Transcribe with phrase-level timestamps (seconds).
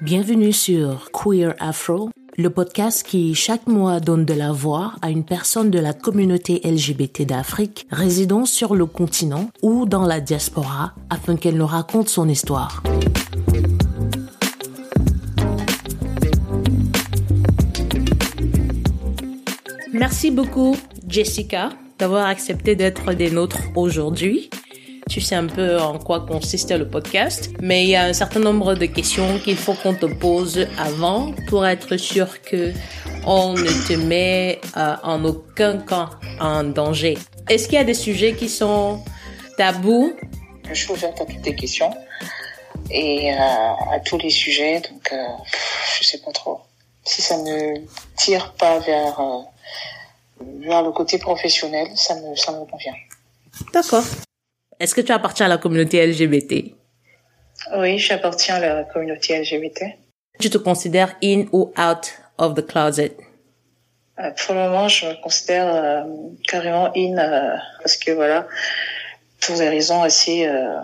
[0.00, 5.24] Bienvenue sur Queer Afro, le podcast qui chaque mois donne de la voix à une
[5.24, 11.36] personne de la communauté LGBT d'Afrique résidant sur le continent ou dans la diaspora afin
[11.36, 12.82] qu'elle nous raconte son histoire.
[19.92, 20.76] Merci beaucoup,
[21.08, 24.48] Jessica, d'avoir accepté d'être des nôtres aujourd'hui.
[25.08, 28.40] Tu sais un peu en quoi consiste le podcast, mais il y a un certain
[28.40, 32.72] nombre de questions qu'il faut qu'on te pose avant pour être sûr que
[33.26, 37.16] on ne te met euh, en aucun cas en danger.
[37.48, 39.02] Est-ce qu'il y a des sujets qui sont
[39.56, 40.14] tabous?
[40.68, 41.90] Je suis ouverte à toutes les questions
[42.90, 43.36] et euh,
[43.92, 45.16] à tous les sujets, donc euh,
[45.98, 46.60] je sais pas trop.
[47.04, 47.76] Si ça ne
[48.14, 49.18] tire pas vers
[50.60, 52.94] vers le côté professionnel, ça me ça me convient.
[53.72, 54.04] D'accord.
[54.80, 56.72] Est-ce que tu appartiens à la communauté LGBT
[57.76, 59.84] Oui, j'appartiens à la communauté LGBT.
[60.38, 63.16] Tu te considères in ou out of the closet?
[64.20, 66.02] Euh, Pour le moment, je me considère euh,
[66.46, 68.46] carrément in euh, parce que voilà,
[69.40, 70.80] pour des raisons assez euh,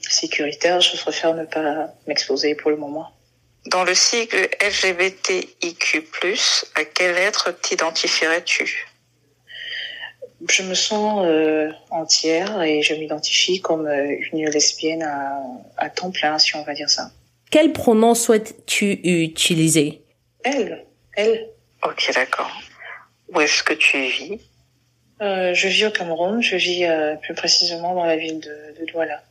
[0.00, 3.08] sécuritaires, je préfère ne pas m'exposer pour le moment.
[3.66, 6.08] Dans le sigle LGBTIQ+,
[6.74, 8.86] à quel être t'identifierais-tu?
[10.48, 15.42] Je me sens euh, entière et je m'identifie comme euh, une lesbienne à,
[15.76, 17.10] à, temps plein, si on va dire ça.
[17.50, 20.02] Quel pronom souhaites-tu utiliser?
[20.44, 20.86] Elle.
[21.16, 21.48] Elle.
[21.84, 22.50] Ok, d'accord.
[23.34, 24.40] Où est-ce que tu vis?
[25.20, 26.42] Euh, Je vis au Cameroun.
[26.42, 29.22] Je vis euh, plus précisément dans la ville de, de Douala.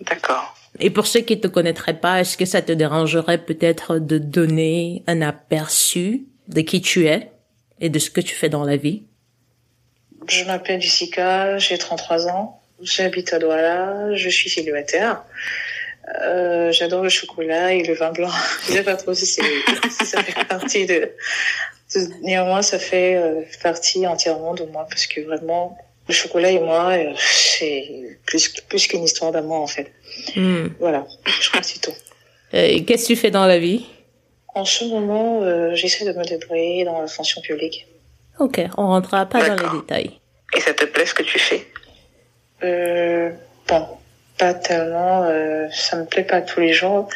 [0.00, 0.56] D'accord.
[0.80, 4.18] Et pour ceux qui ne te connaîtraient pas, est-ce que ça te dérangerait peut-être de
[4.18, 7.30] donner un aperçu de qui tu es
[7.80, 9.02] et de ce que tu fais dans la vie?
[10.28, 15.24] Je m'appelle Jessica, j'ai 33 ans, j'habite à Douala, je suis célibataire.
[16.22, 18.30] Euh, j'adore le chocolat et le vin blanc.
[18.66, 19.40] je sais pas trop si, si
[20.06, 21.12] ça fait partie de,
[21.94, 22.00] de...
[22.22, 25.76] Néanmoins, ça fait euh, partie entièrement de moi parce que vraiment,
[26.08, 29.92] le chocolat et moi, euh, c'est plus, plus qu'une histoire d'amour en fait.
[30.34, 30.68] Mm.
[30.80, 31.06] Voilà,
[31.40, 31.94] je crois que c'est tout.
[32.54, 33.84] Euh, Qu'est-ce que tu fais dans la vie?
[34.54, 37.86] En ce moment, euh, j'essaie de me débrouiller dans la fonction publique.
[38.38, 40.20] Ok, on rentrera pas dans les détails.
[40.56, 41.66] Et ça te plaît ce que tu fais?
[42.62, 43.30] Euh,
[43.68, 43.86] Bon,
[44.38, 45.24] pas tellement.
[45.24, 47.08] Euh, ça me plaît pas tous les jours,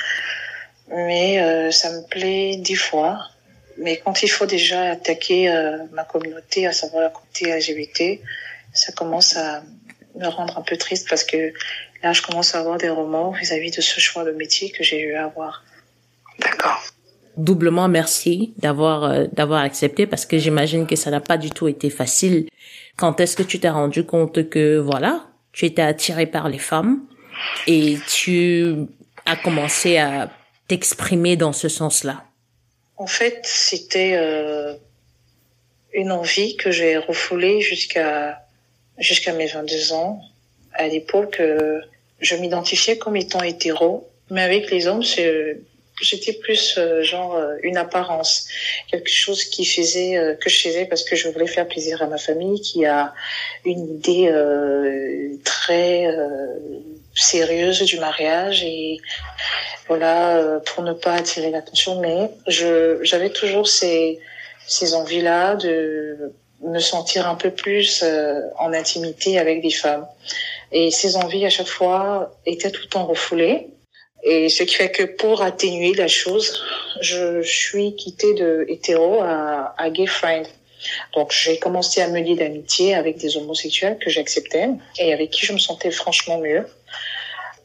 [0.89, 3.19] mais euh, ça me plaît dix fois.
[3.79, 8.21] Mais quand il faut déjà attaquer euh, ma communauté, à savoir la communauté LGBT,
[8.75, 9.63] ça commence à
[10.15, 11.55] me rendre un peu triste parce que
[12.03, 14.85] là, je commence à avoir des remords vis-à-vis -vis de ce choix de métier que
[14.85, 15.65] j'ai eu à avoir.
[16.39, 16.83] D'accord
[17.37, 21.69] doublement merci d'avoir euh, d'avoir accepté parce que j'imagine que ça n'a pas du tout
[21.69, 22.49] été facile.
[22.97, 27.03] Quand est-ce que tu t'es rendu compte que voilà, tu étais attiré par les femmes
[27.67, 28.87] et tu
[29.27, 30.31] as commencé à
[30.69, 32.25] t'exprimer dans ce sens-là?
[32.97, 34.75] En fait, c'était euh,
[35.93, 38.43] une envie que j'ai refoulée jusqu'à
[38.99, 40.21] jusqu'à mes 22 ans.
[40.75, 41.81] À l'époque, euh,
[42.21, 45.59] je m'identifiais comme étant hétéro, mais avec les hommes, c'est
[46.01, 48.47] j'étais plus euh, genre euh, une apparence,
[48.91, 52.07] quelque chose qui faisait euh, que je faisais parce que je voulais faire plaisir à
[52.07, 53.13] ma famille, qui a
[53.65, 54.33] une idée
[55.45, 56.07] très
[57.15, 58.99] sérieuse du mariage et
[59.87, 62.01] voilà pour ne pas attirer l'attention.
[62.01, 64.19] Mais je j'avais toujours ces
[64.67, 66.33] ces envies là de
[66.63, 68.05] me sentir un peu plus
[68.59, 70.07] en intimité avec des femmes.
[70.73, 73.69] Et ces envies à chaque fois étaient tout le temps refoulées.
[74.23, 76.63] Et ce qui fait que pour atténuer la chose,
[77.01, 80.47] je suis quittée de hétéro à, à gay friend.
[81.15, 84.69] Donc j'ai commencé à me lier d'amitié avec des homosexuels que j'acceptais
[84.99, 86.67] et avec qui je me sentais franchement mieux.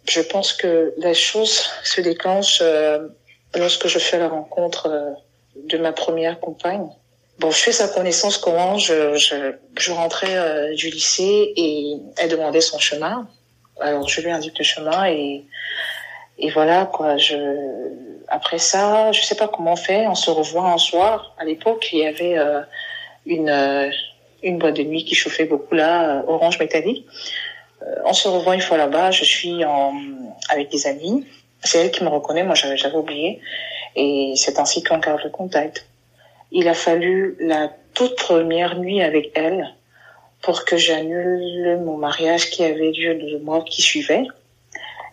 [0.10, 3.08] Je pense que la chose se déclenche euh,
[3.56, 5.12] lorsque je fais la rencontre euh,
[5.56, 6.88] de ma première compagne.
[7.40, 12.30] Bon, je fais sa connaissance comment je, je, je rentrais euh, du lycée et elle
[12.30, 13.28] demandait son chemin.
[13.80, 15.44] Alors je lui indique le chemin et
[16.40, 17.18] et voilà quoi.
[17.18, 17.36] Je
[18.28, 20.08] après ça, je sais pas comment on fait.
[20.08, 21.34] On se revoit un soir.
[21.38, 22.62] À l'époque, il y avait euh,
[23.26, 23.90] une euh,
[24.44, 27.06] une boîte de nuit qui chauffait beaucoup là, euh, Orange Métallique.
[28.06, 29.12] on se revoit une fois là-bas.
[29.12, 29.94] Je suis en
[30.50, 31.26] avec des amis.
[31.64, 32.44] C'est elle qui me reconnaît.
[32.44, 33.42] Moi, j'avais j'avais oublié.
[33.96, 35.88] Et c'est ainsi qu'on garde le contact.
[36.52, 39.74] Il a fallu la toute première nuit avec elle
[40.42, 44.28] pour que j'annule mon mariage qui avait lieu le mois qui suivait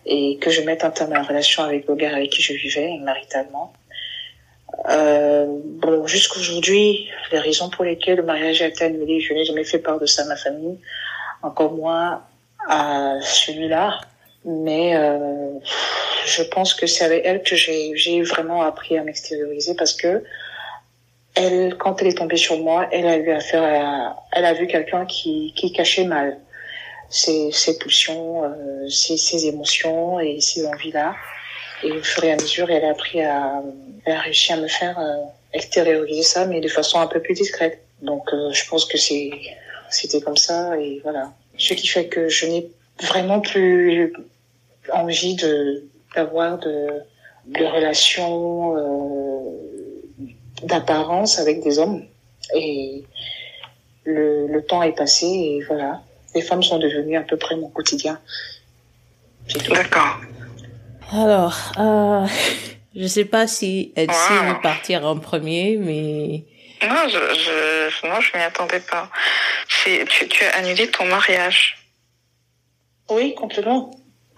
[0.05, 2.53] et que je mette un terme à la relation avec le gars avec qui je
[2.53, 3.73] vivais maritalement.
[4.89, 9.63] Euh, bon, jusqu'aujourd'hui, les raisons pour lesquelles le mariage a été annulé, je n'ai jamais
[9.63, 10.77] fait part de ça à ma famille,
[11.41, 12.23] encore moins
[12.67, 13.99] à celui-là.
[14.43, 15.53] Mais euh,
[16.25, 20.23] je pense que c'est avec elle que j'ai vraiment appris à m'extérioriser parce que
[21.35, 24.67] elle, quand elle est tombée sur moi, elle a eu affaire à, elle a vu
[24.67, 26.37] quelqu'un qui, qui cachait mal
[27.09, 31.15] ses, ses pulsions, euh, ses, ses, émotions et ses envies-là.
[31.83, 33.61] Et au fur et à mesure, elle a appris à,
[34.05, 35.23] elle a réussi à me faire euh,
[35.53, 37.81] extérioriser ça, mais de façon un peu plus discrète.
[38.01, 39.31] Donc, euh, je pense que c'est,
[39.89, 41.31] c'était comme ça et voilà.
[41.57, 42.67] Ce qui fait que je n'ai
[43.01, 44.13] vraiment plus
[44.91, 45.83] envie de
[46.15, 46.87] d'avoir de,
[47.47, 50.25] de relations euh,
[50.63, 52.05] d'apparence avec des hommes.
[52.53, 53.03] Et
[54.05, 56.01] le, le temps est passé et voilà.
[56.35, 58.19] Les femmes sont devenues à peu près mon quotidien.
[59.69, 60.19] D'accord.
[61.11, 62.27] Alors, euh,
[62.95, 64.53] je sais pas si elle wow.
[64.53, 66.43] veut partir en premier, mais...
[66.87, 69.09] Non, je, je, non, je m'y attendais pas.
[69.67, 71.77] Tu, tu as annulé ton mariage.
[73.09, 73.91] Oui, complètement.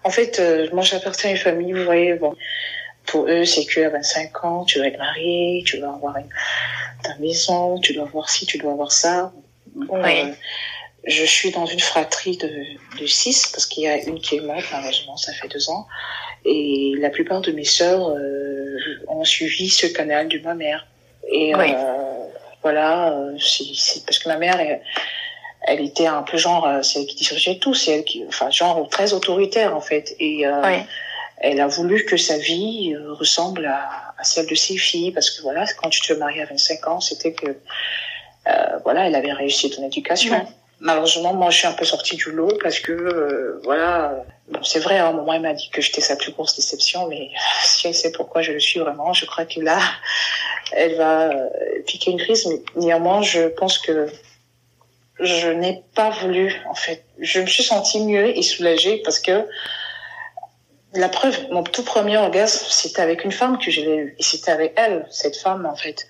[0.04, 2.34] En fait, euh, moi, j'appartiens à une famille, vous voyez, bon,
[3.06, 6.28] pour eux, c'est qu'à 25 ans, tu dois être marié, tu dois avoir une,
[7.02, 9.32] ta maison, tu dois avoir ci, tu dois avoir ça.
[9.74, 10.20] Bon, oui.
[10.20, 10.32] euh,
[11.04, 12.50] je suis dans une fratrie de,
[13.00, 15.86] de six, parce qu'il y a une qui est morte, malheureusement, ça fait deux ans.
[16.44, 18.76] Et la plupart de mes sœurs euh,
[19.08, 20.86] ont suivi ce canal de ma mère.
[21.30, 21.72] Et oui.
[21.74, 22.26] euh,
[22.62, 24.80] voilà, c'est parce que ma mère, elle,
[25.62, 28.88] elle était un peu genre, c'est elle qui dirigeait tout, c'est elle qui, enfin, genre
[28.88, 30.14] très autoritaire en fait.
[30.18, 30.78] Et euh, oui.
[31.38, 35.42] elle a voulu que sa vie ressemble à, à, celle de ses filles, parce que
[35.42, 37.46] voilà, quand tu te maries à 25 ans, c'était que,
[38.48, 40.34] euh, voilà, elle avait réussi ton éducation.
[40.34, 40.46] Ouais.
[40.80, 44.78] Malheureusement, moi, je suis un peu sortie du lot parce que, euh, voilà, bon, c'est
[44.78, 47.30] vrai, à un moment, elle m'a dit que j'étais sa plus grosse déception, mais
[47.64, 49.80] si elle sait pourquoi je le suis vraiment, je crois que là,
[50.72, 51.30] elle va
[51.86, 52.46] piquer une crise.
[52.46, 54.08] Mais néanmoins, je pense que
[55.20, 57.04] je n'ai pas voulu, en fait.
[57.18, 59.46] Je me suis sentie mieux et soulagée parce que
[60.94, 64.16] la preuve, mon tout premier orgasme, c'était avec une femme que je l'ai eu.
[64.18, 66.06] Et c'était avec elle, cette femme, en fait.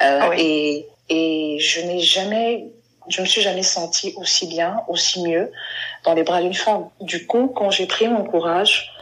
[0.00, 0.36] Euh, ah oui.
[0.38, 2.66] Et, et je n'ai jamais,
[3.08, 5.50] je me suis jamais sentie aussi bien, aussi mieux
[6.04, 6.88] dans les bras d'une femme.
[7.00, 8.92] Du coup, quand j'ai pris mon courage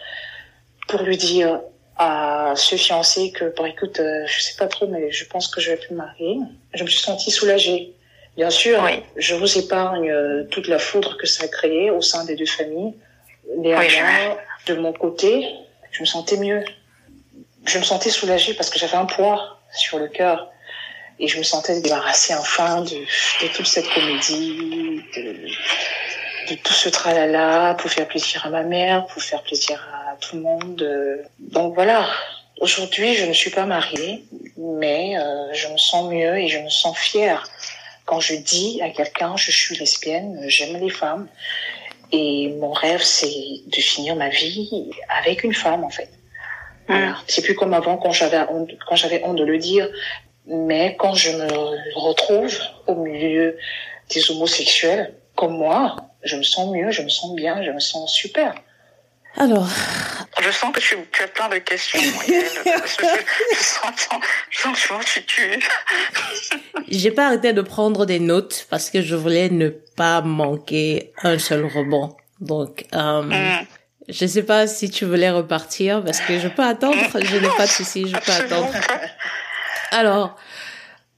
[0.88, 1.60] pour lui dire
[1.96, 5.60] à ce fiancé que, bon, écoute, euh, je sais pas trop, mais je pense que
[5.60, 6.38] je vais plus me marier,
[6.72, 7.92] je me suis sentie soulagée.
[8.36, 9.02] Bien sûr, oui.
[9.16, 12.46] je vous épargne euh, toute la foudre que ça a créé au sein des deux
[12.46, 12.94] familles.
[13.58, 14.36] Néanmoins, oui,
[14.66, 15.46] de mon côté,
[15.90, 16.64] je me sentais mieux.
[17.66, 20.50] Je me sentais soulagée parce que j'avais un poids sur le cœur.
[21.20, 22.96] Et je me sentais débarrassée enfin de,
[23.42, 25.36] de toute cette comédie, de,
[26.50, 30.36] de tout ce tralala pour faire plaisir à ma mère, pour faire plaisir à tout
[30.36, 30.88] le monde.
[31.38, 32.08] Donc voilà,
[32.60, 34.24] aujourd'hui, je ne suis pas mariée,
[34.56, 37.46] mais euh, je me sens mieux et je me sens fière
[38.10, 41.28] quand je dis à quelqu'un je suis lesbienne, j'aime les femmes
[42.10, 43.28] et mon rêve c'est
[43.66, 44.90] de finir ma vie
[45.20, 46.10] avec une femme en fait.
[46.88, 47.16] Voilà.
[47.28, 49.88] C'est plus comme avant quand j'avais honte, quand j'avais honte de le dire,
[50.46, 51.48] mais quand je me
[51.94, 53.56] retrouve au milieu
[54.12, 58.12] des homosexuels comme moi, je me sens mieux, je me sens bien, je me sens
[58.12, 58.54] super.
[59.36, 59.68] Alors.
[60.42, 62.00] Je sens que tu, tu as plein de questions.
[62.26, 62.34] je,
[63.52, 63.62] je,
[64.62, 65.62] sens, que tu tues.
[66.88, 71.38] J'ai pas arrêté de prendre des notes parce que je voulais ne pas manquer un
[71.38, 72.16] seul rebond.
[72.40, 73.66] Donc, euh, mm.
[74.08, 76.96] je sais pas si tu voulais repartir parce que je peux attendre.
[77.14, 78.72] Je n'ai pas de souci, je peux attendre.
[79.90, 80.36] Alors,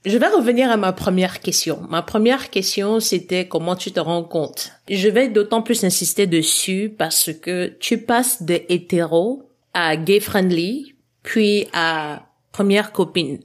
[0.05, 1.81] je vais revenir à ma première question.
[1.88, 4.73] Ma première question, c'était comment tu te rends compte?
[4.91, 10.95] Je vais d'autant plus insister dessus parce que tu passes de hétéro à gay friendly,
[11.23, 13.38] puis à première copine.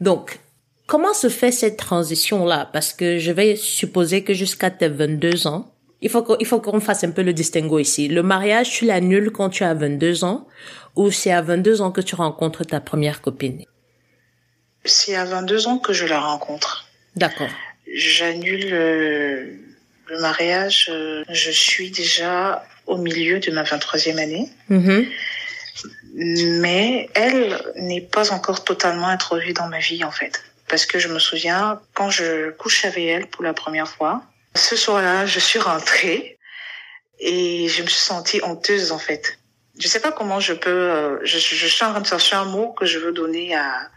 [0.00, 0.40] Donc,
[0.86, 2.70] comment se fait cette transition-là?
[2.72, 6.80] Parce que je vais supposer que jusqu'à tes 22 ans, il faut qu'il faut qu'on
[6.80, 8.08] fasse un peu le distinguo ici.
[8.08, 10.46] Le mariage, tu l'annules quand tu as 22 ans
[10.96, 13.64] ou c'est à 22 ans que tu rencontres ta première copine?
[14.84, 16.86] C'est à 22 ans que je la rencontre.
[17.16, 17.48] D'accord.
[17.92, 19.58] J'annule le,
[20.08, 20.90] le, mariage.
[21.28, 24.48] Je suis déjà au milieu de ma 23e année.
[24.70, 25.06] -hmm.
[26.14, 30.42] Mais elle n'est pas encore totalement introduite dans ma vie, en fait.
[30.68, 34.22] Parce que je me souviens, quand je couche avec elle pour la première fois,
[34.54, 36.38] ce soir-là, je suis rentrée
[37.18, 39.38] et je me suis sentie honteuse, en fait.
[39.78, 41.20] Je sais pas comment je peux...
[41.24, 43.91] Je, je suis en train de chercher un mot que je veux donner à euh,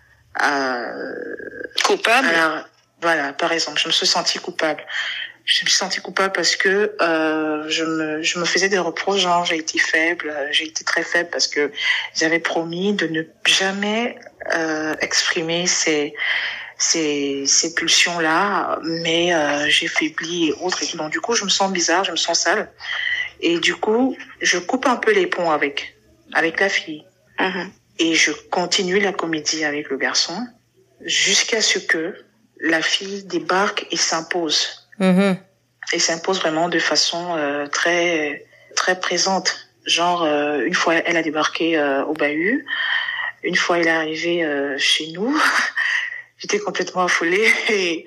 [1.84, 2.28] coupable?
[2.28, 2.66] Alors,
[3.02, 4.84] voilà, par exemple, je me suis sentie coupable.
[5.46, 9.22] Je me suis sentie coupable parce que euh, je me je me faisais des reproches
[9.22, 11.72] genre j'ai été faible, j'ai été très faible parce que
[12.16, 14.18] j'avais promis de ne jamais
[14.56, 16.16] euh, exprimer ces
[16.80, 21.44] ces ces pulsions là, mais euh, j'ai faibli et autres et donc du coup je
[21.44, 22.72] me sens bizarre, je me sens sale
[23.40, 25.96] Et du coup, je coupe un peu les ponts avec,
[26.34, 27.06] avec la fille.
[27.40, 27.72] Mhm.
[28.00, 30.38] Et je continue la comédie avec le garçon
[31.02, 32.16] jusqu'à ce que
[32.60, 34.88] la fille débarque et s'impose.
[35.00, 35.38] Mhm.
[35.94, 39.56] Et s'impose vraiment de façon euh, très très présente.
[39.86, 42.66] Genre, euh, une fois, elle a débarqué euh, au bahut.
[43.44, 45.40] Une fois, elle est arrivée euh, chez nous.
[46.38, 47.48] J'étais complètement affolée.
[47.70, 48.06] Et,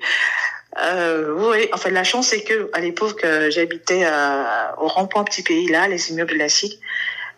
[0.81, 4.05] euh, oui, enfin, la chance, c'est que à l'époque, euh, j'habitais
[4.77, 6.79] au rond-point Petit Pays, là, les immeubles classiques.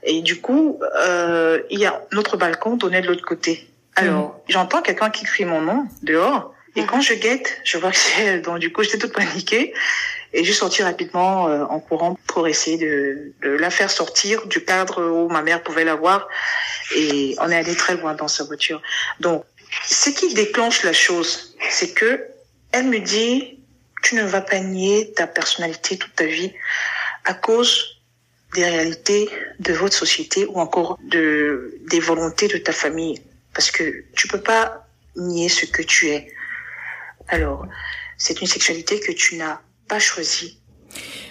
[0.03, 3.67] Et du coup, euh, il y a notre balcon donnait de l'autre côté.
[3.95, 6.53] Alors, j'entends quelqu'un qui crie mon nom dehors.
[6.75, 6.87] Et Mhm.
[6.87, 8.41] quand je guette, je vois que c'est elle.
[8.41, 9.73] Donc, du coup, j'étais toute paniquée.
[10.33, 14.47] Et je suis sortie rapidement euh, en courant pour essayer de, de la faire sortir
[14.47, 16.29] du cadre où ma mère pouvait la voir.
[16.95, 18.81] Et on est allé très loin dans sa voiture.
[19.19, 19.43] Donc,
[19.85, 22.23] ce qui déclenche la chose, c'est que
[22.71, 23.59] elle me dit,
[24.03, 26.53] tu ne vas pas nier ta personnalité toute ta vie
[27.25, 28.00] à cause
[28.55, 29.29] des réalités
[29.59, 33.21] de votre société ou encore de des volontés de ta famille,
[33.53, 36.27] parce que tu peux pas nier ce que tu es.
[37.27, 37.65] Alors,
[38.17, 40.59] c'est une sexualité que tu n'as pas choisie.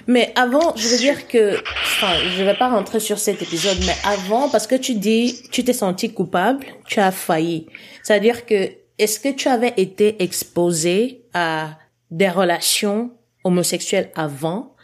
[0.07, 3.95] Mais avant, je veux dire que, enfin, je vais pas rentrer sur cet épisode, mais
[4.05, 7.67] avant, parce que tu dis, tu t'es senti coupable, tu as failli.
[8.03, 11.79] C'est-à-dire que, est-ce que tu avais été exposé à
[12.11, 13.13] des relations
[13.45, 14.75] homosexuelles avant?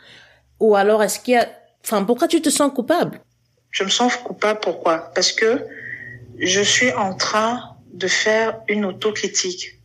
[0.61, 1.49] Ou alors est-ce qu'il y a,
[1.87, 3.21] enfin, pourquoi tu te sens coupable?
[3.71, 5.13] Je me sens coupable pourquoi?
[5.15, 5.65] Parce que
[6.39, 9.81] je suis en train de faire une autocritique.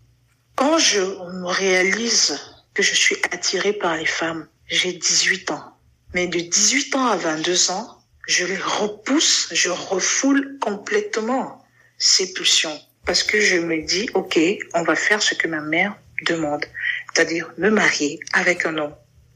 [0.56, 2.40] Quand je me réalise
[2.74, 5.78] que je suis attirée par les femmes, j'ai 18 ans.
[6.14, 11.64] Mais de 18 ans à 22 ans, je les repousse, je refoule complètement
[11.98, 12.80] ces pulsions.
[13.06, 14.40] Parce que je me dis, OK,
[14.74, 16.66] on va faire ce que ma mère demande,
[17.14, 18.96] c'est-à-dire me marier avec un homme.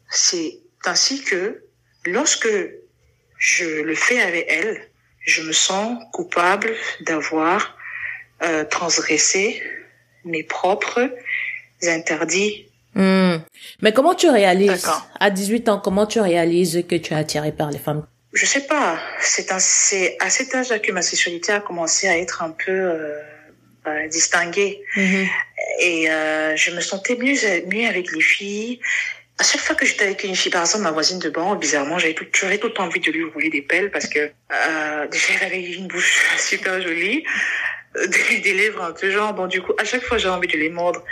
[0.10, 1.65] C'est ainsi que
[2.06, 2.50] lorsque
[3.38, 4.82] je le fais avec elle,
[5.26, 7.78] je me sens coupable d'avoir
[8.44, 9.62] euh, transgressé
[10.24, 11.10] mes propres
[11.84, 12.68] interdits.
[12.94, 13.38] Hmm.
[13.82, 14.88] Mais comment tu réalises,
[15.20, 18.06] à 18 ans, comment tu réalises que tu es attiré par les femmes?
[18.34, 22.52] Je sais pas, c'est à cet âge-là que ma sexualité a commencé à être un
[22.52, 23.22] peu euh,
[23.88, 24.82] euh, distinguée.
[24.98, 25.28] Mhm.
[25.80, 27.36] Et euh, je me sentais mieux,
[27.72, 28.82] mieux avec les filles.
[29.38, 32.00] À chaque fois que j'étais avec une fille, par exemple, ma voisine de banc, bizarrement,
[32.00, 35.08] j'avais tout, j'avais tout le temps envie de lui rouler des pelles parce que euh,
[35.08, 37.26] déjà, elle avait une bouche super jolie,
[37.98, 39.34] euh, des, des lèvres un peu genre.
[39.34, 41.04] Bon, du coup, à chaque fois, j'avais envie de les mordre.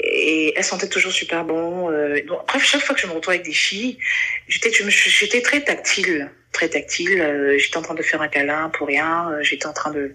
[0.00, 1.90] Et elle sentait toujours super bon.
[1.90, 3.98] Euh, bref, chaque fois que je me retrouve avec des filles,
[4.46, 7.20] j'étais, j'étais très tactile, très tactile.
[7.20, 9.30] Euh, j'étais en train de faire un câlin pour rien.
[9.32, 10.14] Euh, j'étais en train de,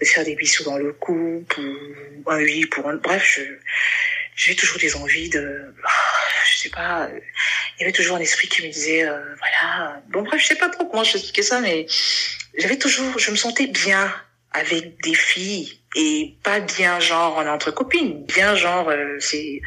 [0.00, 2.96] de faire des bisous dans le cou, pour un oui, pour un.
[2.96, 3.42] Bref, je,
[4.34, 6.17] j'avais toujours des envies de, ah,
[6.68, 7.04] sais pas.
[7.06, 7.20] euh,
[7.76, 10.00] Il y avait toujours un esprit qui me disait, euh, voilà.
[10.08, 11.86] Bon, bref, je sais pas trop comment je expliquer ça, mais
[12.56, 14.12] j'avais toujours, je me sentais bien
[14.52, 19.60] avec des filles et pas bien genre en entre copines, bien genre euh, c'est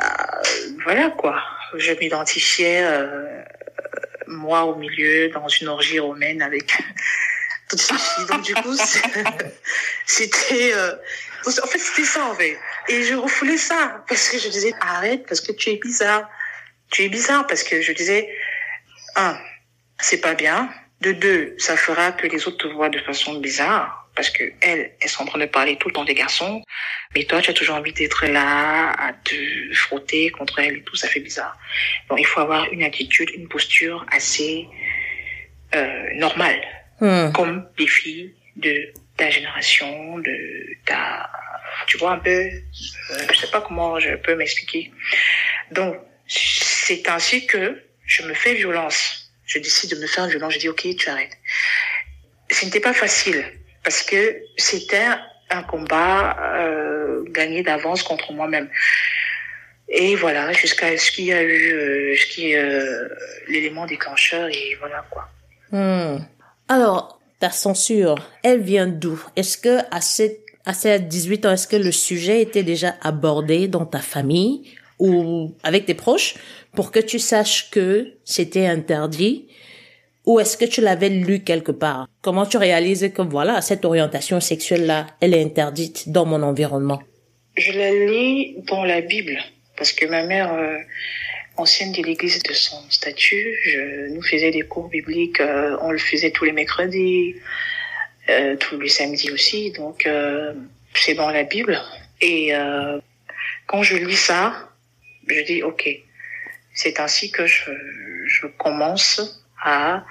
[0.00, 0.04] euh,
[0.84, 1.42] voilà quoi.
[1.76, 3.42] Je m'identifiais euh,
[4.26, 6.76] moi au milieu dans une orgie romaine avec
[7.68, 8.26] toutes ces filles.
[8.28, 8.76] Donc du coup
[10.06, 10.94] c'était euh,
[11.46, 12.58] en fait c'était ça en fait.
[12.88, 16.28] Et je refoulais ça parce que je disais arrête parce que tu es bizarre.
[16.90, 18.28] Tu es bizarre parce que je disais
[19.16, 19.38] un
[20.00, 20.70] c'est pas bien.
[21.00, 24.92] De deux, ça fera que les autres te voient de façon bizarre parce que elles,
[25.00, 26.62] elles sont en train de parler tout le temps des garçons,
[27.14, 29.34] mais toi, tu as toujours envie d'être là, à te
[29.72, 31.56] frotter contre elles et tout, ça fait bizarre.
[32.08, 34.68] Donc, il faut avoir une attitude, une posture assez
[35.74, 36.60] euh, normale,
[37.02, 37.32] Hmm.
[37.32, 41.30] comme les filles de ta génération, de ta,
[41.86, 44.92] tu vois un peu, euh, je sais pas comment je peux m'expliquer.
[45.70, 49.30] Donc, c'est ainsi que je me fais violence.
[49.46, 50.54] Je décide de me faire violence.
[50.54, 51.36] Je dis, OK, tu arrêtes.
[52.50, 53.44] Ce n'était pas facile
[53.84, 55.08] parce que c'était
[55.50, 58.68] un combat euh, gagné d'avance contre moi-même.
[59.88, 63.08] Et voilà, jusqu'à ce qu'il y a eu euh, ce qui euh,
[63.48, 65.28] l'élément déclencheur et voilà quoi.
[65.70, 66.18] Hmm.
[66.68, 69.20] Alors, ta censure, elle vient d'où?
[69.34, 73.66] Est-ce que à cette à ces 18 ans, est-ce que le sujet était déjà abordé
[73.66, 74.62] dans ta famille
[75.00, 76.36] ou avec tes proches
[76.72, 79.48] pour que tu saches que c'était interdit?
[80.24, 82.06] Ou est-ce que tu l'avais lu quelque part?
[82.20, 87.02] Comment tu réalises que voilà, cette orientation sexuelle-là, elle est interdite dans mon environnement?
[87.56, 89.36] Je la lis dans la Bible
[89.76, 90.78] parce que ma mère, euh,
[91.62, 95.40] ancienne de l'église de son statut, je nous faisait des cours bibliques.
[95.40, 97.36] euh, on le faisait tous les mercredis,
[98.28, 99.70] euh, tous les samedis aussi.
[99.70, 100.52] Donc euh,
[100.94, 101.80] c'est dans la Bible.
[102.20, 102.52] Et
[103.66, 104.68] quand je lis ça,
[105.26, 105.88] je dis ok,
[106.72, 109.20] c'est ainsi que je, commence
[109.60, 110.04] à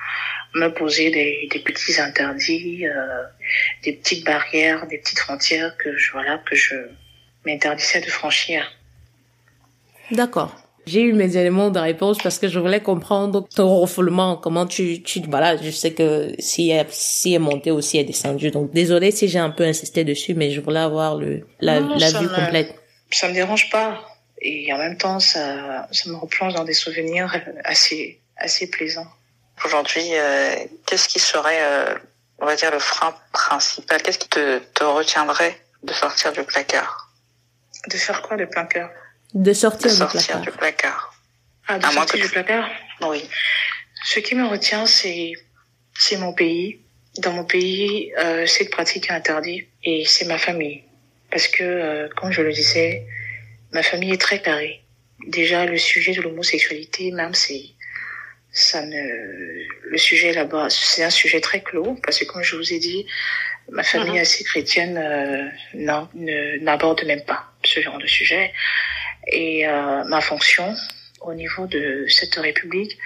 [0.54, 2.86] me poser des, petits interdits,
[3.84, 6.76] des petites barrières, des petites frontières que voilà, que je
[7.46, 8.60] m'interdisais de franchir.
[10.12, 10.61] D'accord.
[10.88, 15.04] J'ai eu mes éléments de réponse parce que je voulais comprendre ton refoulement, comment tu,
[15.04, 18.50] tu, voilà, je sais que si elle, si est montée aussi est descendue.
[18.52, 21.96] Donc, désolé si j'ai un peu insisté dessus, mais je voulais avoir le, la, Non,
[21.98, 22.74] la ça vue me- complète.
[23.12, 24.02] Ça me dérange pas.
[24.42, 27.32] Et en même temps, ça, ça me replonge dans des souvenirs
[27.64, 29.06] assez, assez plaisants.
[29.64, 30.56] Aujourd'hui, euh,
[30.88, 31.94] qu'est-ce qui serait, euh,
[32.40, 34.02] on va dire, le frein principal?
[34.02, 37.12] Qu'est-ce qui te, te retiendrait de sortir du placard?
[37.88, 38.66] De faire quoi de plein
[39.34, 40.42] De De sortir du sortir placard.
[40.42, 41.16] du placard.
[41.68, 42.70] Ah, de À moins sortir que du placard
[43.10, 43.24] Oui.
[44.04, 45.34] Ce qui me retient, c'est
[45.98, 46.80] c'est mon pays.
[47.20, 50.84] Dans mon pays, euh, cette pratique est interdite et c'est ma famille.
[51.30, 53.06] Parce que, euh, comme je le disais,
[53.74, 54.82] ma famille est très carrée.
[55.28, 57.64] Déjà, le sujet de l'homosexualité, même, c'est
[58.54, 59.02] ça ne
[59.92, 63.06] le sujet là-bas, c'est un sujet très clos parce que, comme je vous ai dit,
[63.70, 64.18] ma famille Mhm.
[64.22, 68.52] assez chrétienne euh, non, ne- n'aborde même pas ce genre de sujet.
[69.28, 70.76] Et euh, ma fonction
[71.22, 72.98] au niveau de cette république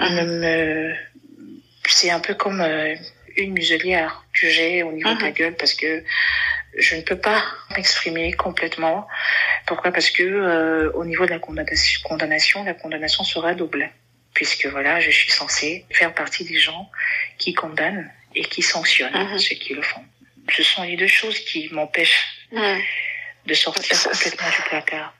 [0.00, 0.94] me
[1.86, 2.94] c'est un peu comme euh,
[3.36, 5.34] une muselière que j'ai au niveau de la Mhm.
[5.34, 6.04] gueule parce que
[6.76, 7.42] je ne peux pas
[7.76, 9.08] m'exprimer complètement.
[9.66, 9.90] Pourquoi?
[9.92, 13.90] Parce que euh, au niveau de la condamnation, condamnation, la condamnation sera double,
[14.34, 16.88] puisque voilà, je suis censée faire partie des gens
[17.38, 19.38] qui condamnent et qui sanctionnent Mhm.
[19.38, 20.04] ceux qui le font.
[20.52, 22.26] Ce sont les deux choses qui m'empêchent
[23.46, 25.14] de sortir Ça- complètement du placard.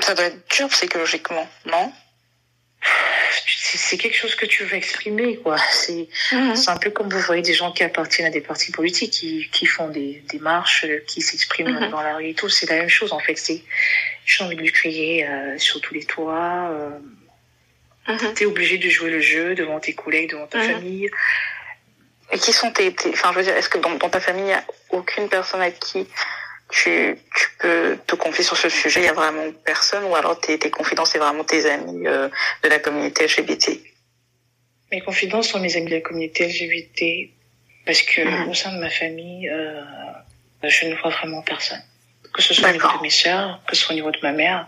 [0.00, 1.92] Ça doit être dur psychologiquement, non?
[3.74, 5.56] C'est quelque chose que tu veux exprimer, quoi.
[5.70, 6.08] C'est
[6.54, 9.48] C'est un peu comme vous voyez des gens qui appartiennent à des partis politiques, qui,
[9.50, 11.90] qui font des, des marches, euh, qui s'expriment Mhm.
[11.90, 12.48] dans la rue et tout.
[12.48, 13.36] C'est la même chose, en fait.
[13.36, 13.62] C'est,
[14.24, 16.70] j'ai envie de lui crier euh, sur tous les toits.
[16.70, 16.90] Euh,
[18.08, 18.32] Mhm.
[18.34, 20.72] T'es obligé de jouer le jeu devant tes collègues, devant ta Mhm.
[20.72, 21.10] famille.
[22.32, 24.44] Et qui sont tes, tes- enfin, je veux dire, est-ce que dans, dans ta famille,
[24.44, 26.06] il n'y a aucune personne à qui
[26.70, 30.38] tu, tu peux te confier sur ce sujet Il y a vraiment personne ou alors
[30.40, 32.28] tes, tes confidents, c'est vraiment tes amis euh,
[32.62, 33.80] de la communauté LGBT
[34.92, 37.30] Mes confidences sont mes amis de la communauté LGBT,
[37.86, 38.48] parce que Mhm.
[38.50, 39.82] au sein de ma famille, euh,
[40.62, 41.82] je ne vois vraiment personne.
[42.34, 44.32] Que ce soit au niveau de mes sœurs, que ce soit au niveau de ma
[44.32, 44.66] mère,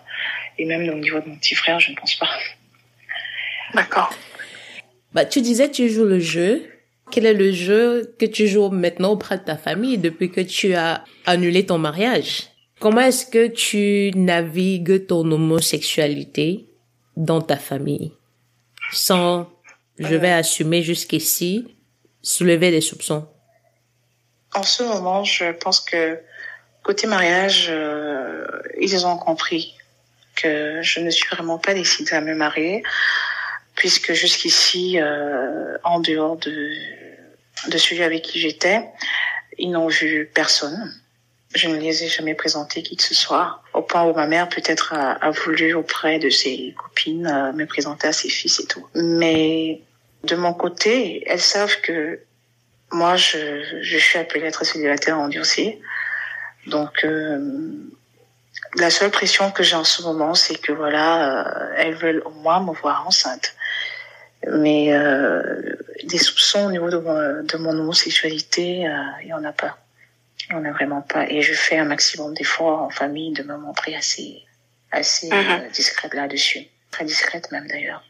[0.58, 2.30] et même au niveau de mon petit frère, je ne pense pas.
[3.74, 4.12] D'accord.
[5.12, 6.68] Bah, tu disais, tu joues le jeu.
[7.10, 10.74] Quel est le jeu que tu joues maintenant auprès de ta famille depuis que tu
[10.74, 12.50] as annulé ton mariage?
[12.78, 16.66] Comment est-ce que tu navigues ton homosexualité
[17.16, 18.12] dans ta famille?
[18.92, 19.50] Sans,
[19.98, 21.76] je vais assumer jusqu'ici,
[22.22, 23.26] soulever des soupçons?
[24.54, 26.18] En ce moment, je pense que
[26.82, 28.46] côté mariage, euh,
[28.80, 29.74] ils ont compris
[30.36, 32.82] que je ne suis vraiment pas décidée à me marier,
[33.74, 36.99] puisque jusqu'ici, euh, en dehors de,
[37.68, 38.82] de celui avec qui j'étais,
[39.58, 40.94] ils n'ont vu personne.
[41.54, 44.48] Je ne les ai jamais présentés qui que ce soit, au point où ma mère
[44.48, 48.86] peut-être a, voulu auprès de ses copines euh, me présenter à ses fils et tout.
[48.94, 49.82] Mais
[50.24, 52.20] de mon côté, elles savent que
[52.92, 55.76] moi, je, je suis appelée à être célibataire en endurci.
[56.66, 57.38] Donc, euh,
[58.76, 62.30] la seule pression que j'ai en ce moment, c'est que voilà, euh, elles veulent au
[62.30, 63.54] moins me voir enceinte.
[64.48, 69.44] Mais euh, des soupçons au niveau de mon, de mon homosexualité, euh, il y en
[69.44, 69.76] a pas.
[70.48, 71.28] Il y en a vraiment pas.
[71.28, 74.42] Et je fais un maximum d'efforts en famille de me montrer assez,
[74.92, 75.34] assez Mhm.
[75.50, 76.66] euh, discrète là-dessus.
[76.90, 78.02] Très discrète même d'ailleurs.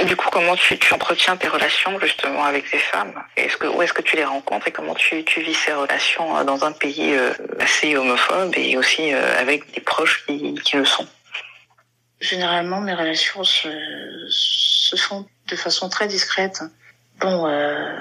[0.00, 3.14] Et du coup, comment tu, tu entretiens tes relations justement avec ces femmes?
[3.36, 4.68] Est-ce que où est-ce que tu les rencontres?
[4.68, 7.14] Et comment tu, tu vis ces relations euh, dans un pays
[7.60, 11.06] assez homophobe et aussi avec des proches qui, qui le sont?
[12.20, 13.68] Généralement, mes relations se,
[14.28, 16.62] se font de façon très discrète.
[17.20, 17.96] Bon, euh,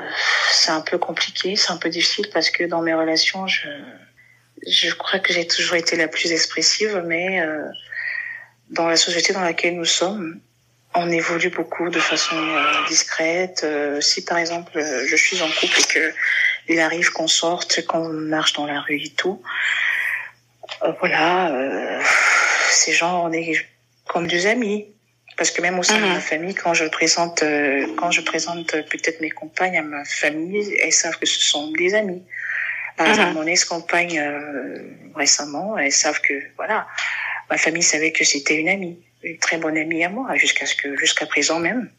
[0.51, 3.69] c'est un peu compliqué, c'est un peu difficile parce que dans mes relations, je,
[4.65, 7.63] je crois que j'ai toujours été la plus expressive, mais euh,
[8.69, 10.39] dans la société dans laquelle nous sommes,
[10.95, 13.61] on évolue beaucoup de façon euh, discrète.
[13.63, 16.13] Euh, si par exemple je suis en couple et que
[16.69, 19.43] il arrive qu'on sorte, qu'on marche dans la rue et tout,
[20.83, 22.01] euh, voilà, euh,
[22.69, 23.65] ces gens, on est
[24.07, 24.87] comme des amis.
[25.35, 26.13] Parce que même au sein de Mhm.
[26.13, 30.05] ma famille, quand je présente, euh, quand je présente euh, peut-être mes compagnes à ma
[30.05, 32.21] famille, elles savent que ce sont des amis.
[32.97, 33.13] Par Mhm.
[33.13, 34.77] exemple, mon ex-compagne euh,
[35.15, 36.87] récemment, elles savent que voilà,
[37.49, 40.75] ma famille savait que c'était une amie, une très bonne amie à moi, jusqu'à ce
[40.75, 41.89] que jusqu'à présent même.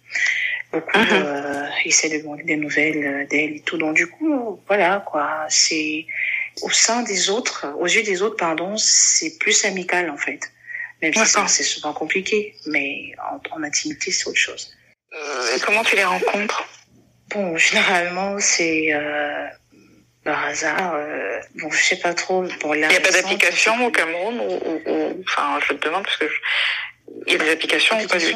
[0.70, 1.08] Beaucoup Mhm.
[1.10, 3.78] euh, essaient de demander des nouvelles euh, d'elle et tout.
[3.78, 6.06] Donc du coup, voilà quoi, c'est
[6.62, 10.52] au sein des autres, aux yeux des autres, pardon, c'est plus amical en fait.
[11.10, 14.72] Même si c'est souvent compliqué, mais en, en intimité, c'est autre chose.
[15.64, 16.64] comment tu les rencontres?
[17.30, 19.46] Bon, généralement, c'est euh,
[20.24, 20.94] par hasard.
[20.94, 22.42] Euh, bon, je sais pas trop.
[22.60, 26.16] Bon, Il n'y a pas d'application au Cameroun ou, ou, Enfin, je te demande parce
[26.16, 26.28] que...
[26.28, 26.34] Je...
[27.26, 28.34] Il y a des applications ou pas du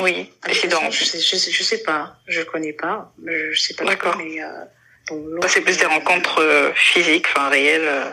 [0.00, 0.90] Oui, décidément.
[0.90, 2.16] Je sais, je, sais, je sais pas.
[2.26, 3.12] Je connais pas.
[3.24, 3.84] Je sais pas.
[3.84, 4.16] D'accord.
[4.18, 4.64] Mais euh,
[5.10, 7.88] bon, c'est plus des rencontres euh, physiques, enfin réelles.
[7.88, 8.10] Euh.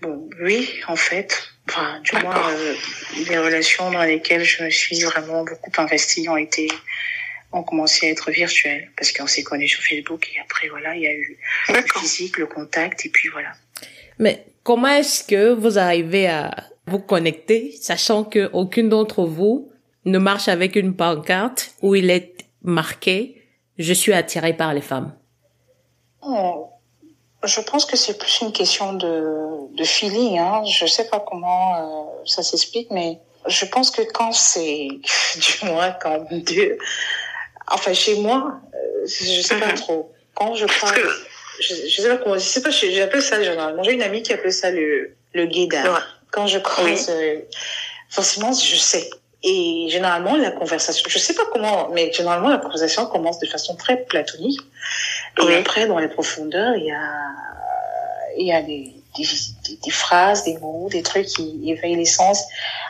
[0.00, 1.48] Bon, oui, en fait.
[1.68, 2.74] Enfin, du moins, euh,
[3.28, 6.68] les relations dans lesquelles je me suis vraiment beaucoup investie ont été
[7.52, 8.90] ont commencé à être virtuelles.
[8.96, 12.38] Parce qu'on s'est connus sur Facebook et après voilà il y a eu le physique
[12.38, 13.52] le contact et puis voilà.
[14.18, 16.54] Mais comment est-ce que vous arrivez à
[16.86, 19.70] vous connecter sachant que aucune d'entre vous
[20.04, 23.42] ne marche avec une pancarte où il est marqué
[23.78, 25.14] je suis attiré par les femmes
[26.22, 26.68] oh,
[27.44, 30.38] je pense que c'est plus une question de, de feeling.
[30.38, 30.64] Hein.
[30.64, 34.88] Je sais pas comment euh, ça s'explique, mais je pense que quand c'est,
[35.36, 36.78] du moins quand Dieu,
[37.70, 39.74] enfin chez moi, euh, je sais pas mhm.
[39.74, 40.12] trop.
[40.34, 41.08] Quand je parle,
[41.60, 43.82] je, je sais pas comment, je sais pas, j'appelle ça généralement.
[43.82, 46.06] J'ai une amie qui appelle ça le le guédard.
[46.30, 47.40] Quand je croise, euh,
[48.10, 49.08] forcément, je sais.
[49.42, 53.76] Et généralement, la conversation, je sais pas comment, mais généralement, la conversation commence de façon
[53.76, 54.60] très platonique.
[55.40, 57.02] Et après, dans les profondeurs, il y a,
[58.36, 59.24] il y a des, des,
[59.84, 62.44] des, phrases, des mots, des trucs qui éveillent l'essence,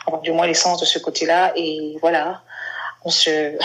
[0.05, 1.53] enfin, du moins l'essence de ce côté-là.
[1.55, 2.41] Et voilà,
[3.03, 3.57] on se,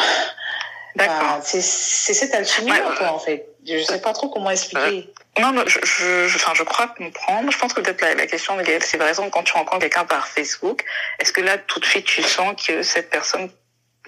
[0.96, 1.40] D'accord.
[1.42, 3.48] c'est, c'est cette alchimie, quoi, en fait.
[3.66, 5.10] Je sais pas trop comment expliquer.
[5.40, 7.50] Non, non, je, je, enfin, je crois comprendre.
[7.50, 9.80] Je pense que peut-être la, la question de Gaëlle, c'est par exemple quand tu rencontres
[9.80, 10.84] quelqu'un par Facebook,
[11.18, 13.50] est-ce que là, tout de suite, tu sens que cette personne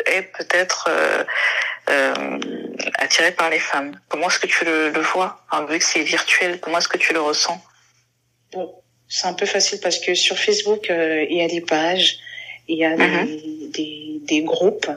[0.05, 1.25] est peut-être euh,
[1.91, 2.39] euh,
[2.99, 6.03] attirée par les femmes Comment est-ce que tu le, le vois enfin, Vu que c'est
[6.03, 7.61] virtuel, comment est-ce que tu le ressens?
[8.53, 8.75] Bon,
[9.09, 12.19] c'est un peu facile parce que sur Facebook, euh, il y a des pages,
[12.69, 14.91] il y a des, des, des groupes,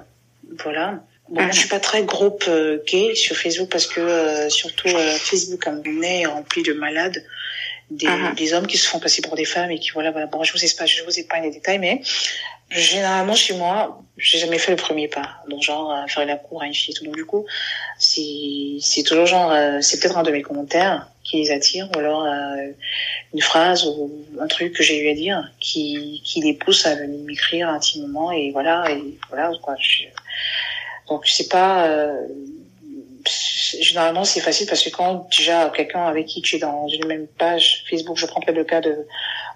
[0.63, 0.99] voilà.
[1.29, 5.11] Bon, je suis pas très groupe euh, gay sur Facebook parce que euh, surtout euh,
[5.11, 7.23] Facebook camerounais est rempli de malades,
[7.91, 8.35] des, uh-huh.
[8.35, 10.25] des, hommes qui se font passer pour des femmes et qui voilà, voilà.
[10.25, 12.01] Bon, je vous ai pas, je vous ai pas les détails, mais
[12.69, 15.37] généralement chez moi, j'ai jamais fait le premier pas.
[15.49, 17.05] Donc genre faire la cour à une fille tout.
[17.05, 17.45] Donc du coup,
[17.97, 22.25] c'est toujours genre, c'est peut-être un de mes commentaires qui les attire ou alors
[23.33, 26.95] une phrase ou un truc que j'ai eu à dire qui qui les pousse à
[26.95, 29.75] venir m'écrire intimement et voilà et voilà quoi.
[29.79, 30.05] Je,
[31.09, 32.27] donc c'est pas euh,
[33.79, 37.27] généralement c'est facile parce que quand déjà quelqu'un avec qui tu es dans une même
[37.27, 39.05] page Facebook, je prends le cas de,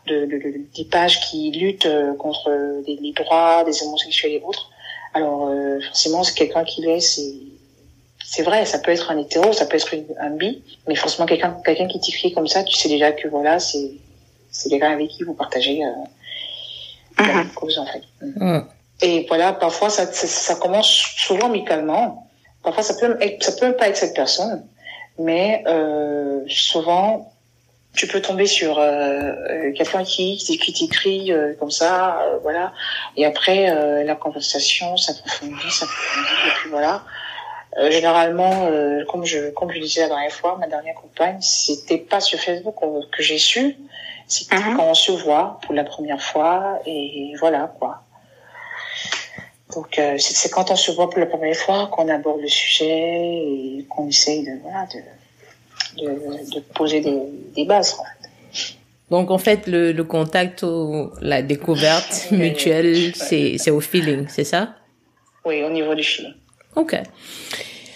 [0.08, 2.52] de, de, des pages qui luttent euh, contre
[2.86, 4.70] les, les, droits des homosexuels et autres.
[5.14, 7.34] Alors euh, forcément c'est quelqu'un qui l'est, c'est
[8.26, 11.56] c'est vrai, ça peut être un hétéro, ça peut être un bi, mais forcément quelqu'un
[11.64, 13.92] quelqu'un qui t'écrit comme ça, tu sais déjà que voilà c'est
[14.50, 15.90] c'est quelqu'un avec qui vous partagez euh,
[17.18, 17.36] la mm-hmm.
[17.36, 18.02] même cause en fait.
[18.22, 18.60] Mm.
[19.02, 22.30] Et voilà, parfois ça, ça, commence souvent amicalement.
[22.64, 24.66] Parfois ça peut être, ça peut même pas être cette personne,
[25.20, 27.33] mais euh, souvent
[27.94, 32.74] tu peux tomber sur euh, euh quelqu'un qui qui t'écrit euh, comme ça, euh, voilà.
[33.16, 37.04] Et après euh, la conversation s'approfondit, s'approfondit, et puis voilà.
[37.90, 38.70] généralement,
[39.10, 42.76] comme je comme je disais la dernière fois, ma dernière compagne, c'était pas sur Facebook
[43.12, 43.78] que j'ai su,
[44.28, 44.76] c'était mm-hmm.
[44.76, 48.04] quand on se voit pour la première fois, et voilà quoi.
[49.76, 52.88] Donc euh, c'est quand on se voit pour la première fois qu'on aborde le sujet
[52.88, 55.00] et qu'on essaye de, voilà, de,
[55.98, 57.18] de, de poser des,
[57.56, 57.96] des, bases.
[58.00, 58.78] En fait.
[59.10, 64.76] Donc en fait le, le contact ou la découverte mutuelle c'est au feeling, c'est ça?
[65.46, 66.34] Oui, au niveau du feeling.
[66.76, 66.96] Ok.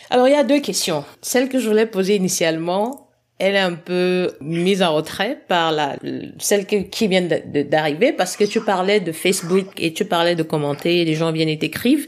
[0.10, 1.03] Alors il y a deux questions.
[1.21, 3.07] Celle que je voulais poser initialement,
[3.39, 5.95] elle est un peu mise en retrait par la
[6.39, 11.05] celle qui vient d'arriver parce que tu parlais de Facebook et tu parlais de commenter,
[11.05, 12.07] les gens viennent et t'écrivent.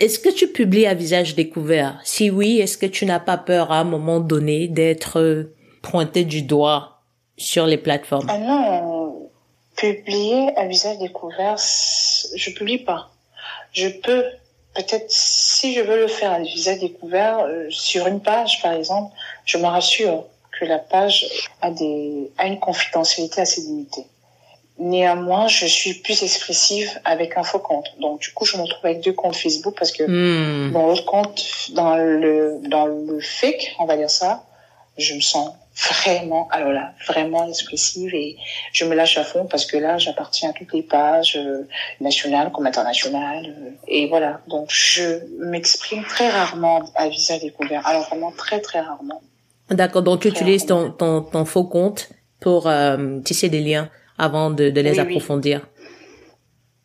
[0.00, 2.00] Est-ce que tu publies à visage découvert?
[2.04, 5.48] Si oui, est-ce que tu n'as pas peur à un moment donné d'être
[5.82, 7.00] pointé du doigt
[7.36, 8.26] sur les plateformes?
[8.28, 9.30] Ah non,
[9.76, 13.10] publier à visage découvert, je publie pas.
[13.72, 14.24] Je peux
[14.74, 19.14] peut-être si je veux le faire à visage découvert euh, sur une page par exemple,
[19.44, 20.24] je me rassure
[20.58, 21.26] que la page
[21.62, 24.06] a, des, a une confidentialité assez limitée.
[24.78, 27.86] Néanmoins, je suis plus expressive avec un faux compte.
[28.00, 30.72] Donc, du coup, je me retrouve avec deux comptes Facebook parce que hmm.
[30.72, 34.44] dans l'autre compte, dans le, dans le fake, on va dire ça,
[34.98, 38.36] je me sens vraiment, alors là, vraiment expressive et
[38.72, 41.68] je me lâche à fond parce que là, j'appartiens à toutes les pages euh,
[42.00, 43.46] nationales comme internationales.
[43.46, 44.40] Euh, et voilà.
[44.48, 47.86] Donc, je m'exprime très rarement à visage découvert.
[47.86, 49.20] Alors, vraiment très, très rarement.
[49.70, 52.10] D'accord, donc tu utilises ton, ton, ton, faux compte
[52.40, 55.68] pour euh, tisser des liens avant de, de les approfondir.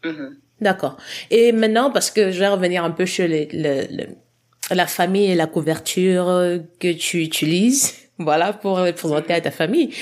[0.03, 0.29] Mm-hmm.
[0.61, 0.97] D'accord.
[1.31, 4.07] Et maintenant, parce que je vais revenir un peu sur les, le,
[4.71, 6.25] la famille et la couverture
[6.79, 9.93] que tu utilises, voilà, pour présenter à ta famille,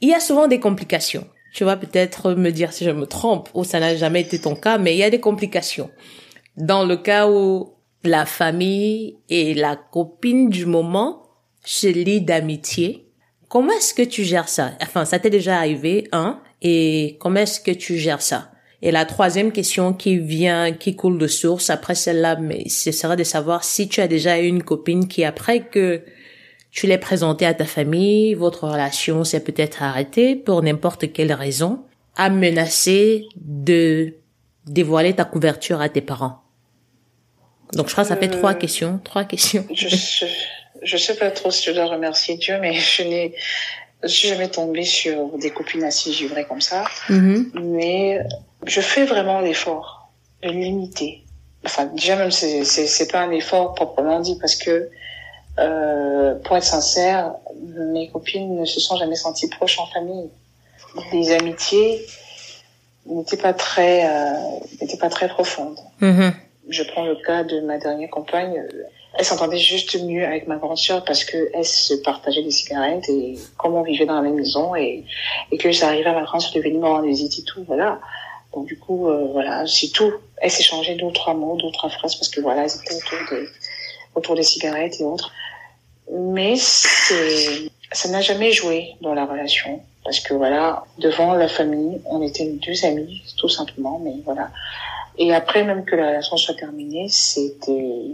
[0.00, 1.26] il y a souvent des complications.
[1.54, 4.56] Tu vas peut-être me dire si je me trompe ou ça n'a jamais été ton
[4.56, 5.90] cas, mais il y a des complications.
[6.56, 11.22] Dans le cas où la famille et la copine du moment
[11.64, 13.08] se lient d'amitié,
[13.48, 14.72] comment est-ce que tu gères ça?
[14.82, 16.40] Enfin, ça t'est déjà arrivé, hein?
[16.64, 18.50] Et comment est-ce que tu gères ça?
[18.82, 23.16] Et la troisième question qui vient, qui coule de source après celle-là, mais ce serait
[23.16, 26.02] de savoir si tu as déjà eu une copine qui, après que
[26.70, 31.84] tu l'es présentée à ta famille, votre relation s'est peut-être arrêtée pour n'importe quelle raison,
[32.16, 34.14] a menacé de
[34.66, 36.42] dévoiler ta couverture à tes parents.
[37.72, 39.66] Donc je crois que ça fait trois euh, questions, trois questions.
[39.72, 39.88] Je,
[40.82, 43.34] je, sais pas trop si je dois remercier Dieu, mais je n'ai
[44.04, 46.84] je suis jamais tombée sur des copines assises givrées comme ça.
[47.08, 47.60] Mm-hmm.
[47.60, 48.20] Mais
[48.66, 50.10] je fais vraiment l'effort
[50.42, 51.22] de limiter.
[51.64, 54.90] Enfin, déjà même c'est c'est pas un effort proprement dit parce que
[55.58, 57.34] euh, pour être sincère,
[57.92, 60.28] mes copines ne se sont jamais senties proches en famille.
[61.12, 62.04] Les amitiés
[63.06, 64.34] n'étaient pas très euh,
[64.80, 65.78] n'étaient pas très profondes.
[66.00, 66.32] Mm-hmm
[66.68, 68.62] je prends le cas de ma dernière compagne.
[69.16, 73.08] Elle s'entendait juste mieux avec ma grande sœur parce que elle se partageait des cigarettes
[73.08, 75.04] et comme on vivait dans la même maison et,
[75.52, 78.00] et que j'arrivais à vacances, je devais me rendre visite et tout, voilà.
[78.52, 80.12] Donc du coup, euh, voilà, c'est tout.
[80.38, 82.94] Elle s'échangeait deux ou trois mots, deux ou trois phrases parce que voilà, elles étaient
[82.94, 83.48] autour des,
[84.14, 85.32] autour des cigarettes et autres.
[86.12, 92.00] Mais c'est, ça n'a jamais joué dans la relation parce que voilà, devant la famille,
[92.04, 94.50] on était deux amis, tout simplement, mais voilà.
[95.16, 98.04] Et après, même que la relation soit terminée, c'était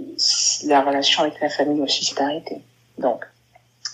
[0.67, 2.61] la relation avec la famille aussi s'est arrêtée.
[2.99, 3.25] Donc,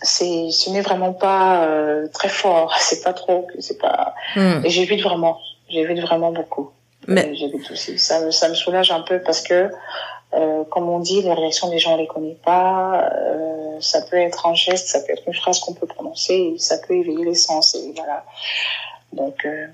[0.03, 2.75] c'est, ce n'est vraiment pas euh, très fort.
[2.81, 4.15] C'est pas trop, c'est pas.
[4.35, 4.65] Hmm.
[4.65, 5.39] Et j'évite vraiment,
[5.69, 6.71] j'évite vraiment beaucoup.
[7.07, 7.99] Mais j'évite aussi.
[7.99, 9.71] Ça me, ça me soulage un peu parce que,
[10.35, 13.09] euh, comme on dit, les réactions des gens on les connaît pas.
[13.13, 16.59] Euh, ça peut être un geste, ça peut être une phrase qu'on peut prononcer, et
[16.59, 17.75] ça peut éveiller les sens.
[17.75, 18.25] Et voilà.
[19.13, 19.67] Donc, euh,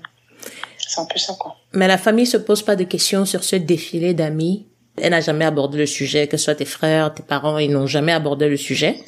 [0.87, 1.55] c'est un peu ça, quoi.
[1.73, 4.67] Mais la famille se pose pas de questions sur ce défilé d'amis.
[5.01, 7.87] Elle n'a jamais abordé le sujet, que ce soit tes frères, tes parents, ils n'ont
[7.87, 8.99] jamais abordé le sujet.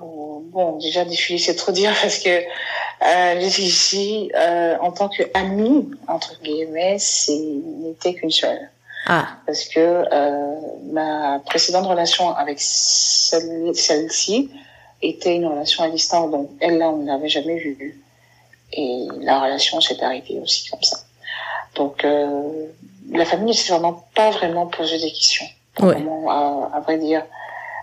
[0.00, 2.30] Bon, déjà défilé, c'est trop dire parce que
[3.02, 8.70] euh, ici, euh, en tant qu'amie, entre guillemets, c'est n'était qu'une seule.
[9.06, 9.28] Ah.
[9.44, 10.54] Parce que euh,
[10.90, 14.50] ma précédente relation avec celle-ci
[15.02, 18.00] était une relation à distance, donc elle là, on ne l'avait jamais vue
[18.72, 20.98] et la relation s'est arrêtée aussi comme ça.
[21.74, 22.66] Donc euh,
[23.12, 25.46] la famille ne s'est vraiment pas vraiment posé des questions.
[25.80, 25.96] Ouais.
[26.28, 27.22] à, à, vrai dire,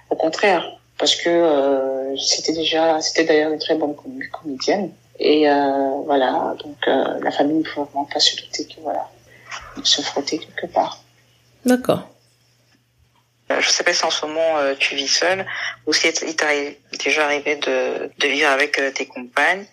[0.10, 0.66] au contraire,
[0.98, 3.96] parce que euh, c'était déjà, c'était d'ailleurs une très bonne
[4.32, 4.92] comédienne.
[5.20, 9.08] Et euh, voilà, donc euh, la famille ne pouvait vraiment pas se douter que voilà,
[9.84, 11.00] se frotter quelque part.
[11.66, 12.02] D'accord.
[13.52, 15.46] Euh, je sais pas si en ce moment euh, tu vis seule
[15.86, 19.66] ou si il t'est déjà arrivé de, de vivre avec tes compagnes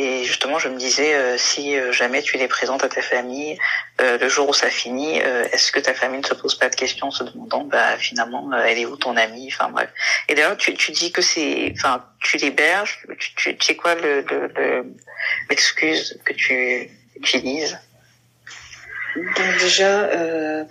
[0.00, 3.58] et justement, je me disais, euh, si euh, jamais tu les présentes à ta famille,
[4.00, 6.76] euh, le jour où ça finit, est-ce que ta famille ne se pose pas de
[6.76, 9.50] questions en se demandant, bah finalement, elle est où ton amie?
[9.52, 9.90] Enfin bref.
[10.28, 13.00] Et d'ailleurs, tu, tu dis que c'est, enfin, tu l'héberges.
[13.18, 14.24] Tu, tu, tu sais quoi le
[15.50, 17.76] l'excuse le, que tu utilises?
[19.16, 20.10] Donc déjà,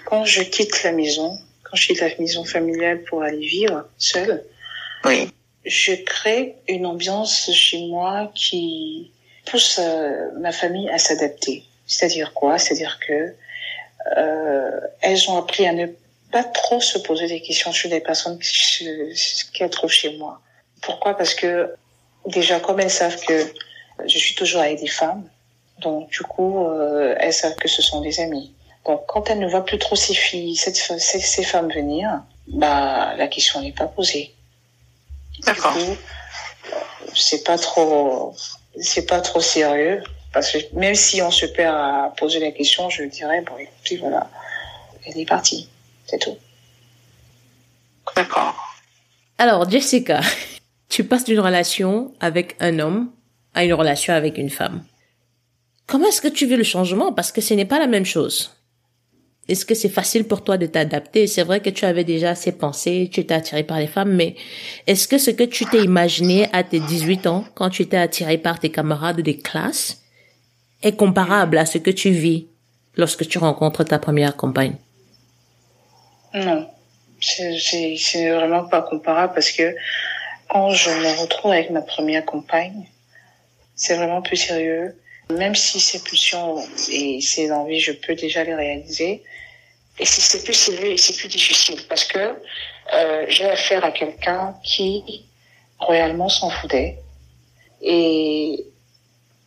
[0.05, 4.45] quand je quitte la maison, quand je quitte la maison familiale pour aller vivre seule,
[5.03, 5.29] oui.
[5.65, 9.11] je crée une ambiance chez moi qui
[9.49, 11.63] pousse euh, ma famille à s'adapter.
[11.85, 12.57] C'est-à-dire quoi?
[12.57, 13.33] C'est-à-dire que
[14.17, 15.87] euh, elles ont appris à ne
[16.31, 18.39] pas trop se poser des questions sur des personnes
[19.53, 20.41] qu'elles trouvent chez moi.
[20.81, 21.15] Pourquoi?
[21.15, 21.73] Parce que
[22.25, 23.53] déjà, comme elles savent que
[24.05, 25.27] je suis toujours avec des femmes,
[25.79, 28.53] donc du coup, euh, elles savent que ce sont des amis.
[28.85, 33.27] Donc quand elles ne voient plus trop ces filles, ces, ces femmes venir, bah la
[33.27, 34.33] question n'est pas posée.
[35.45, 35.75] D'accord.
[37.15, 38.33] C'est pas trop
[38.81, 40.01] c'est pas trop sérieux.
[40.33, 43.97] Parce que même si on se perd à poser la question, je dirais, bon, écoutez,
[43.97, 44.29] voilà,
[45.05, 45.69] elle est partie.
[46.05, 46.37] C'est tout.
[48.15, 48.55] D'accord.
[49.37, 50.21] Alors, Jessica,
[50.89, 53.11] tu passes d'une relation avec un homme
[53.53, 54.83] à une relation avec une femme.
[55.87, 57.13] Comment est-ce que tu vis le changement?
[57.13, 58.56] Parce que ce n'est pas la même chose.
[59.47, 61.25] Est-ce que c'est facile pour toi de t'adapter?
[61.25, 64.35] C'est vrai que tu avais déjà ces pensées, tu étais attiré par les femmes, mais
[64.87, 68.37] est-ce que ce que tu t'es imaginé à tes 18 ans, quand tu étais attiré
[68.37, 70.01] par tes camarades de classe,
[70.83, 72.47] est comparable à ce que tu vis
[72.95, 74.75] lorsque tu rencontres ta première compagne?
[76.33, 76.67] Non,
[77.21, 79.75] c'est vraiment pas comparable parce que
[80.49, 82.85] quand je me retrouve avec ma première compagne,
[83.75, 84.95] c'est vraiment plus sérieux.
[85.29, 86.57] Même si ces pulsions
[86.89, 89.23] et ces envies, je peux déjà les réaliser,
[89.99, 94.55] et si c'est plus élevé, c'est plus difficile parce que euh, j'ai affaire à quelqu'un
[94.63, 95.25] qui
[95.79, 96.97] royalement s'en foutait
[97.81, 98.65] et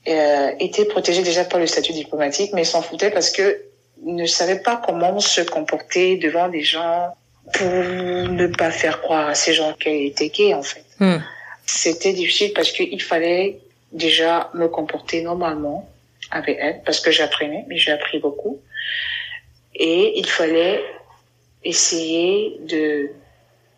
[0.08, 3.62] euh, était protégé déjà par le statut diplomatique, mais s'en foutait parce que
[4.04, 7.14] ne savait pas comment se comporter devant des gens
[7.52, 10.84] pour ne pas faire croire à ces gens qu'elle était gay en fait.
[10.98, 11.18] Hmm.
[11.66, 13.60] C'était difficile parce qu'il fallait
[13.92, 15.88] déjà me comporter normalement
[16.30, 18.60] avec elle parce que j'apprenais, mais j'ai appris beaucoup.
[19.74, 20.82] Et il fallait
[21.64, 23.10] essayer de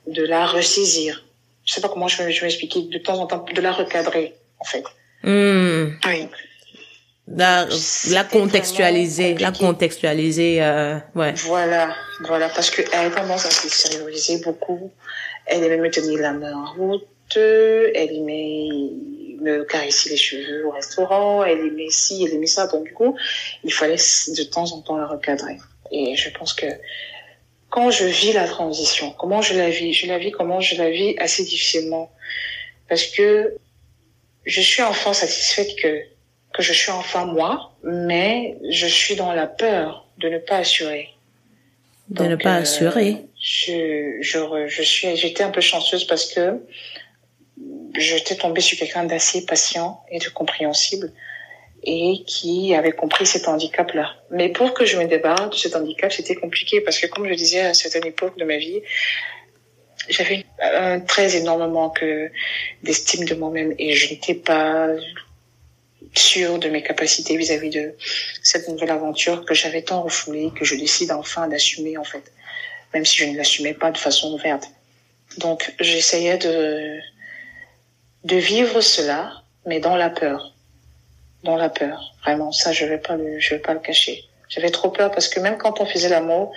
[0.06, 1.24] de la ressaisir.
[1.64, 3.72] Je sais pas comment je vais, je vais expliquer de temps en temps, de la
[3.72, 4.84] recadrer en fait.
[5.22, 5.96] Hmm.
[6.06, 6.28] Oui.
[7.28, 7.66] La,
[8.10, 11.32] la contextualiser, la contextualiser, euh, ouais.
[11.34, 11.94] Voilà,
[12.26, 14.90] voilà, parce qu'elle tendance à se sérialiser beaucoup.
[15.46, 18.68] Elle aimait me tenir la main en route, elle aimait
[19.40, 22.66] me caresser les cheveux au restaurant, elle aimait ci, elle aimait ça.
[22.66, 23.16] Donc du coup,
[23.62, 25.58] il fallait de temps en temps la recadrer.
[25.92, 26.66] Et je pense que
[27.70, 30.90] quand je vis la transition, comment je la vis Je la vis comment Je la
[30.90, 32.10] vis assez difficilement.
[32.88, 33.56] Parce que
[34.44, 36.02] je suis enfin satisfaite que
[36.52, 41.08] que je suis enfin moi, mais je suis dans la peur de ne pas assurer.
[42.10, 43.16] De ne pas euh, assurer.
[43.40, 46.60] Je, je, je suis, j'étais un peu chanceuse parce que
[47.96, 51.12] j'étais tombée sur quelqu'un d'assez patient et de compréhensible
[51.84, 54.14] et qui avait compris cet handicap-là.
[54.30, 57.34] Mais pour que je me débarrasse de cet handicap, c'était compliqué parce que comme je
[57.34, 58.82] disais à certaine époque de ma vie,
[60.08, 62.04] j'avais un très énorme manque
[62.82, 64.88] d'estime de moi-même et je n'étais pas
[66.14, 67.94] sûre de mes capacités vis-à-vis de
[68.42, 72.32] cette nouvelle aventure que j'avais tant refoulée que je décide enfin d'assumer en fait,
[72.92, 74.68] même si je ne l'assumais pas de façon ouverte.
[75.38, 76.98] Donc j'essayais de
[78.24, 80.54] de vivre cela, mais dans la peur,
[81.42, 82.14] dans la peur.
[82.22, 84.24] Vraiment, ça je vais pas le je vais pas le cacher.
[84.48, 86.52] J'avais trop peur parce que même quand on faisait l'amour,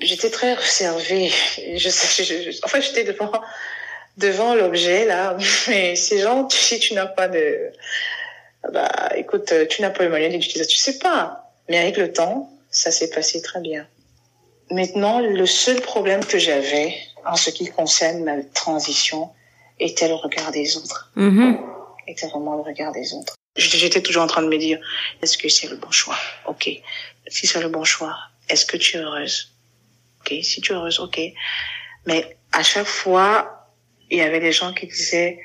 [0.00, 1.30] j'étais très réservée.
[1.74, 3.30] Je, je, je, en fait, j'étais devant
[4.16, 5.36] devant l'objet là,
[5.68, 7.72] mais ces gens, si tu n'as pas de
[8.72, 11.52] bah écoute, tu n'as pas eu moyen d'utiliser, tu sais pas.
[11.68, 13.86] Mais avec le temps, ça s'est passé très bien.
[14.70, 19.30] Maintenant, le seul problème que j'avais en ce qui concerne ma transition
[19.78, 21.10] était le regard des autres.
[21.14, 21.58] Mhm.
[22.08, 23.34] Était vraiment le regard des autres.
[23.56, 24.78] J'étais toujours en train de me dire,
[25.22, 26.18] est-ce que c'est le bon choix?
[26.46, 26.68] Ok.
[27.28, 28.16] Si c'est le bon choix,
[28.48, 29.52] est-ce que tu es heureuse?
[30.20, 30.34] Ok.
[30.42, 31.18] Si tu es heureuse, ok.
[32.06, 33.66] Mais à chaque fois,
[34.10, 35.40] il y avait des gens qui disaient,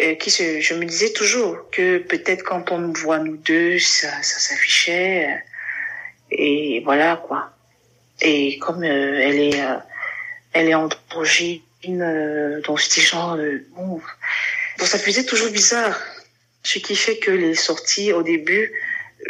[0.00, 3.78] euh, qui se, je me disais toujours que peut-être quand on nous voit nous deux,
[3.78, 5.36] ça, ça s'affichait, euh,
[6.30, 7.52] et voilà quoi.
[8.20, 9.76] Et comme euh, elle est, euh,
[10.52, 13.36] elle est androgyne, euh, donc c'était genre,
[13.76, 14.00] bon,
[14.78, 15.96] donc ça faisait toujours bizarre.
[16.62, 18.72] Ce qui fait que les sorties au début,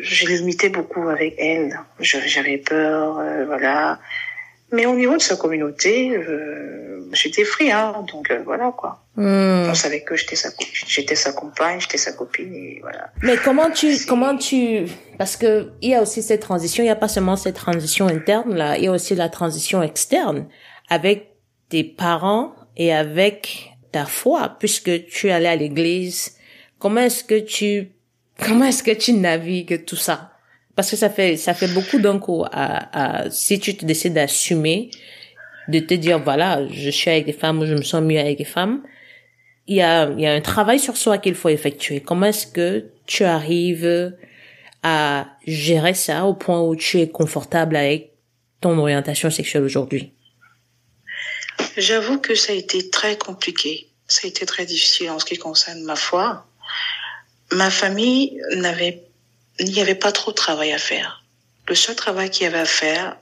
[0.00, 1.78] je limitais beaucoup avec elle.
[2.00, 3.98] J'avais peur, euh, voilà.
[4.72, 9.02] Mais au niveau de sa communauté, euh, j'étais free, hein, donc euh, voilà quoi.
[9.16, 9.68] Hmm.
[9.68, 10.50] On savait que j'étais sa,
[10.86, 13.10] j'étais sa compagne, j'étais sa copine et voilà.
[13.22, 14.86] Mais comment tu, comment tu,
[15.18, 18.06] parce que il y a aussi cette transition, il y a pas seulement cette transition
[18.06, 20.46] interne là, il y a aussi la transition externe
[20.88, 21.32] avec
[21.68, 26.36] tes parents et avec ta foi, puisque tu allais à l'église.
[26.80, 27.92] Comment est-ce que tu,
[28.44, 30.32] comment est-ce que tu navigues tout ça?
[30.74, 34.14] Parce que ça fait, ça fait beaucoup d'un coup à, à, si tu te décides
[34.14, 34.90] d'assumer,
[35.68, 38.44] de te dire voilà, je suis avec des femmes je me sens mieux avec des
[38.44, 38.82] femmes,
[39.66, 42.00] il y a, il y a un travail sur soi qu'il faut effectuer.
[42.00, 44.16] Comment est-ce que tu arrives
[44.82, 48.12] à gérer ça au point où tu es confortable avec
[48.60, 50.12] ton orientation sexuelle aujourd'hui?
[51.76, 53.88] J'avoue que ça a été très compliqué.
[54.06, 56.46] Ça a été très difficile en ce qui concerne ma foi.
[57.52, 59.02] Ma famille n'avait,
[59.60, 61.24] n'y avait pas trop de travail à faire.
[61.68, 63.16] Le seul travail qu'il y avait à faire,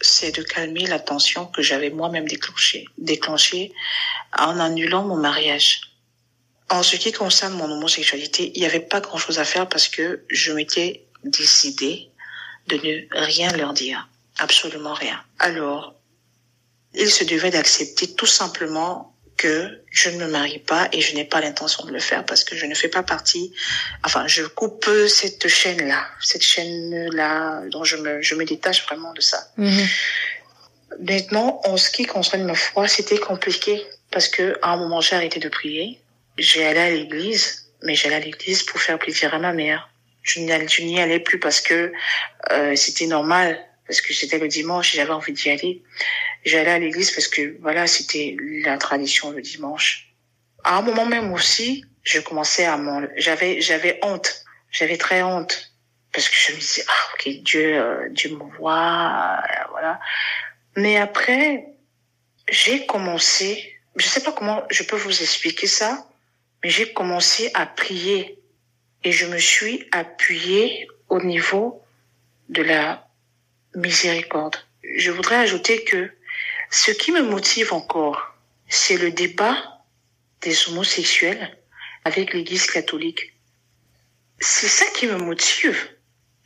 [0.00, 3.72] c'est de calmer la tension que j'avais moi-même déclenchée, déclenchée
[4.36, 5.80] en annulant mon mariage.
[6.68, 10.24] En ce qui concerne mon homosexualité, il n'y avait pas grand-chose à faire parce que
[10.28, 12.10] je m'étais décidée
[12.66, 14.08] de ne rien leur dire.
[14.38, 15.22] Absolument rien.
[15.38, 15.94] Alors,
[16.94, 21.24] il se devait d'accepter tout simplement que je ne me marie pas et je n'ai
[21.24, 23.52] pas l'intention de le faire parce que je ne fais pas partie,
[24.04, 29.20] enfin, je coupe cette chaîne-là, cette chaîne-là, dont je me, je me détache vraiment de
[29.20, 29.48] ça.
[31.00, 35.16] Maintenant, en ce qui concerne ma foi, c'était compliqué parce que à un moment, j'ai
[35.16, 36.00] arrêté de prier.
[36.38, 39.90] J'ai allé à l'église, mais j'allais à l'église pour faire plaisir à ma mère.
[40.22, 41.92] Je n'y allais, je n'y allais plus parce que
[42.50, 45.82] euh, c'était normal, parce que c'était le dimanche et j'avais envie d'y aller.
[46.44, 50.12] J'allais à l'église parce que voilà, c'était la tradition le dimanche.
[50.64, 55.72] À un moment même aussi, je commençais à m'en, j'avais, j'avais honte, j'avais très honte
[56.12, 60.00] parce que je me disais ah ok Dieu, euh, Dieu me voit, euh, voilà.
[60.76, 61.66] Mais après,
[62.48, 66.08] j'ai commencé, je sais pas comment je peux vous expliquer ça,
[66.62, 68.38] mais j'ai commencé à prier
[69.04, 71.82] et je me suis appuyée au niveau
[72.48, 73.05] de la
[73.76, 74.56] miséricorde.
[74.82, 76.10] Je voudrais ajouter que
[76.70, 78.34] ce qui me motive encore,
[78.68, 79.56] c'est le débat
[80.40, 81.56] des homosexuels
[82.04, 83.34] avec l'Église catholique.
[84.40, 85.76] C'est ça qui me motive.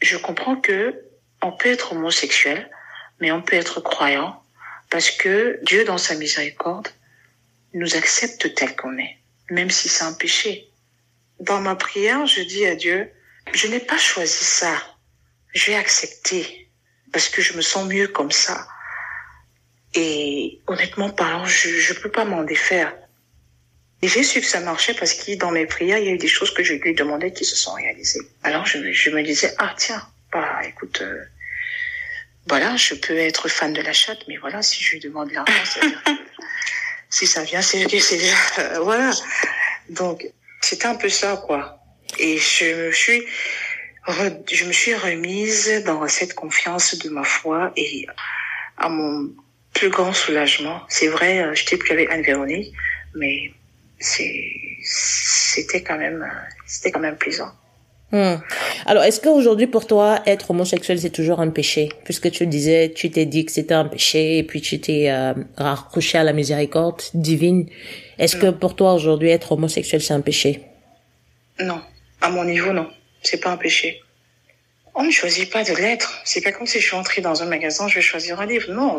[0.03, 1.05] Je comprends que
[1.43, 2.71] on peut être homosexuel,
[3.21, 4.43] mais on peut être croyant
[4.91, 6.89] parce que Dieu, dans sa miséricorde,
[7.73, 9.19] nous accepte tel qu'on est,
[9.51, 10.69] même si c'est un péché.
[11.39, 13.11] Dans ma prière, je dis à Dieu,
[13.53, 14.75] je n'ai pas choisi ça.
[15.55, 16.70] Je vais accepter
[17.13, 18.67] parce que je me sens mieux comme ça.
[19.95, 22.95] Et honnêtement parlant, je ne peux pas m'en défaire.
[24.03, 26.19] Et j'ai su que ça marchait parce que dans mes prières, il y a eu
[26.19, 28.21] des choses que je lui demandais qui se sont réalisées.
[28.43, 30.03] Alors je, je me disais, ah tiens,
[30.33, 31.23] bah écoute, euh,
[32.47, 35.53] voilà, je peux être fan de la chatte, mais voilà, si je lui demande l'argent,
[35.65, 36.11] c'est-à-dire que
[37.11, 38.21] si ça vient, c'est que c'est
[38.59, 39.11] euh, voilà.
[39.91, 40.27] Donc
[40.63, 41.79] c'était un peu ça quoi.
[42.19, 43.23] Et je me suis
[44.51, 48.07] je me suis remise dans cette confiance de ma foi et
[48.77, 49.31] à mon
[49.75, 50.81] plus grand soulagement.
[50.89, 52.73] C'est vrai, euh, je t'ai plus avec Anne-Véronique,
[53.15, 53.53] mais
[54.01, 56.27] c'était quand même,
[56.67, 57.51] c'était quand même plaisant.
[58.13, 58.39] Hmm.
[58.87, 61.91] Alors, est-ce qu'aujourd'hui, pour toi, être homosexuel, c'est toujours un péché?
[62.05, 65.33] Puisque tu disais, tu t'es dit que c'était un péché, et puis tu t'es euh,
[65.57, 67.69] raccroché à la miséricorde divine.
[68.19, 70.63] Est-ce que pour toi, aujourd'hui, être homosexuel, c'est un péché?
[71.61, 71.81] Non.
[72.21, 72.89] À mon niveau, non.
[73.23, 74.03] C'est pas un péché.
[74.95, 76.21] On ne choisit pas de l'être.
[76.25, 78.73] C'est pas comme si je suis entrée dans un magasin, je vais choisir un livre.
[78.73, 78.99] Non.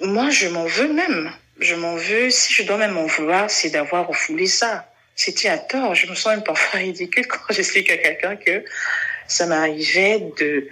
[0.00, 1.32] Moi, je m'en veux même.
[1.60, 2.30] Je m'en veux.
[2.30, 4.88] Si je dois même m'en vouloir, c'est d'avoir refoulé ça.
[5.14, 5.94] C'était à tort.
[5.94, 8.64] Je me sens même parfois ridicule quand j'explique à quelqu'un que
[9.28, 10.68] ça m'arrivait de,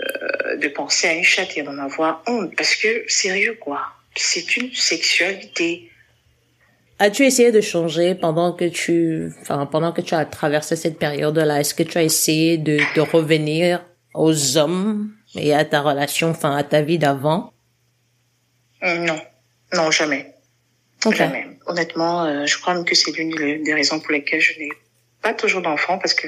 [0.00, 2.54] euh, de penser à une chatte et d'en avoir honte.
[2.56, 3.82] Parce que, sérieux, quoi.
[4.14, 5.90] C'est une sexualité.
[7.02, 11.60] As-tu essayé de changer pendant que tu, enfin, pendant que tu as traversé cette période-là?
[11.60, 13.82] Est-ce que tu as essayé de, de revenir
[14.12, 17.54] aux hommes et à ta relation, enfin, à ta vie d'avant?
[18.82, 19.18] Non.
[19.72, 20.34] Non, jamais.
[21.10, 21.46] Jamais.
[21.64, 24.68] Honnêtement, euh, je crois même que c'est l'une des raisons pour lesquelles je n'ai
[25.22, 26.26] pas toujours d'enfants parce que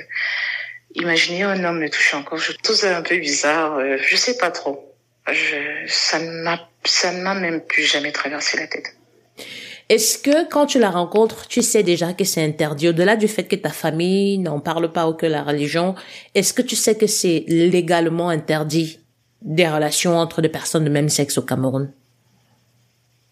[0.94, 3.76] imaginez un homme me toucher encore, je trouve ça un peu bizarre.
[3.76, 4.94] Euh, je sais pas trop.
[5.30, 8.96] Je, ça ne m'a, ça ne m'a même plus jamais traversé la tête.
[9.88, 13.44] Est-ce que quand tu la rencontres, tu sais déjà que c'est interdit au-delà du fait
[13.44, 15.94] que ta famille n'en parle pas ou que la religion,
[16.34, 19.00] est-ce que tu sais que c'est légalement interdit
[19.42, 21.92] des relations entre des personnes de même sexe au Cameroun?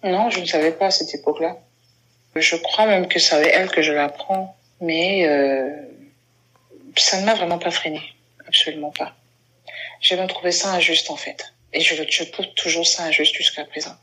[0.03, 1.59] Non, je ne savais pas à cette époque-là.
[2.37, 5.69] Je crois même que c'est elle que je l'apprends, mais euh,
[6.97, 8.01] ça ne m'a vraiment pas freiné,
[8.47, 9.15] absolument pas.
[10.01, 13.65] J'ai même trouvé ça injuste en fait, et je, je trouve toujours ça injuste jusqu'à
[13.65, 13.95] présent.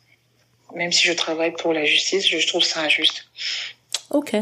[0.76, 3.26] Même si je travaille pour la justice, je trouve ça injuste.
[4.10, 4.36] Ok.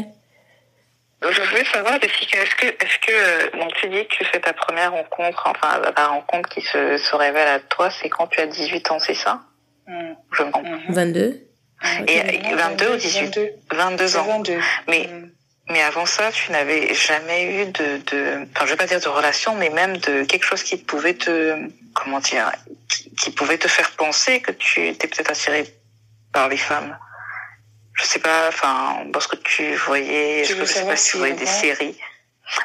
[1.22, 4.52] Je voulais savoir, Jessica, est-ce que, est-ce que, euh, donc tu dis que c'est ta
[4.52, 8.46] première rencontre, enfin ta rencontre qui se, se révèle à toi, c'est quand tu as
[8.46, 9.40] 18 ans, c'est ça
[9.88, 10.14] Mm.
[10.32, 11.42] Je me 22
[12.08, 13.38] Et 22 ou 18
[13.70, 14.24] 22, ans.
[14.24, 14.58] 22.
[14.88, 15.30] Mais, Mm.
[15.70, 19.08] mais avant ça, tu n'avais jamais eu de, de, enfin, je vais pas dire de
[19.08, 21.56] relation, mais même de quelque chose qui pouvait te,
[21.94, 22.50] comment dire,
[22.88, 25.66] qui, qui pouvait te faire penser que tu étais peut-être attiré
[26.32, 26.96] par les femmes.
[27.94, 31.34] Je sais pas, enfin, parce que tu voyais, Tu je, sais pas si tu voyais
[31.34, 31.98] des séries?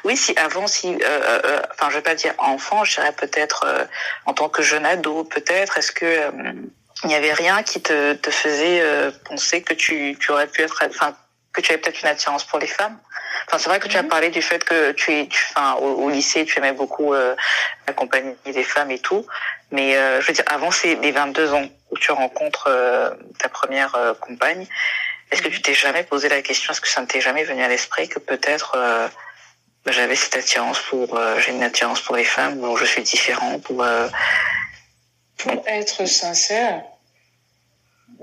[0.04, 3.14] Oui, si avant, si, euh, euh, euh, enfin, je vais pas dire enfant, je dirais
[3.14, 3.86] peut-être euh,
[4.26, 5.78] en tant que jeune ado, peut-être.
[5.78, 6.32] Est-ce que euh,
[7.04, 10.62] il n'y avait rien qui te, te faisait euh, penser que tu, tu aurais pu
[10.62, 11.16] être, enfin,
[11.54, 13.00] que tu avais peut-être une attirance pour les femmes?
[13.48, 14.10] Enfin, c'est vrai que tu as Mhm.
[14.10, 17.36] parlé du fait que tu, tu enfin, au, au lycée, tu aimais beaucoup euh,
[17.88, 19.26] accompagner des femmes et tout.
[19.72, 23.50] Mais euh, je veux dire, avant ces les 22 ans où tu rencontres euh, ta
[23.50, 24.68] première euh, compagne,
[25.32, 27.64] est-ce que tu t'es jamais posé la question, est-ce que ça ne t'est jamais venu
[27.64, 28.76] à l'esprit que peut-être
[29.86, 33.02] bah, j'avais cette attirance pour, euh, j'ai une attirance pour les femmes, ou je suis
[33.02, 34.08] différent, pour euh,
[35.38, 36.84] Pour être sincère,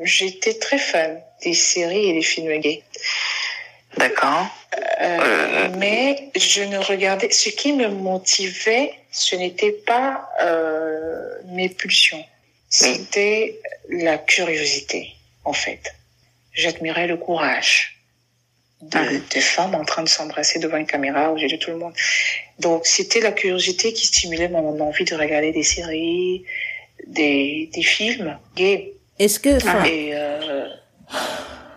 [0.01, 2.85] j'étais très fan des séries et des films gays.
[3.97, 4.47] d'accord.
[5.01, 7.31] Euh, mais je ne regardais.
[7.31, 12.25] Ce qui me motivait, ce n'était pas euh, mes pulsions.
[12.69, 13.59] C'était
[13.89, 15.15] la curiosité,
[15.45, 15.95] en fait.
[16.53, 17.99] J'admirais le courage
[18.83, 21.79] de, des femmes en train de s'embrasser devant une caméra aux yeux de tout le
[21.79, 21.95] monde.
[22.59, 26.45] Donc, c'était la curiosité qui stimulait mon envie de regarder des séries,
[27.07, 28.93] des, des films gays.
[29.19, 30.69] Est-ce que, Et euh,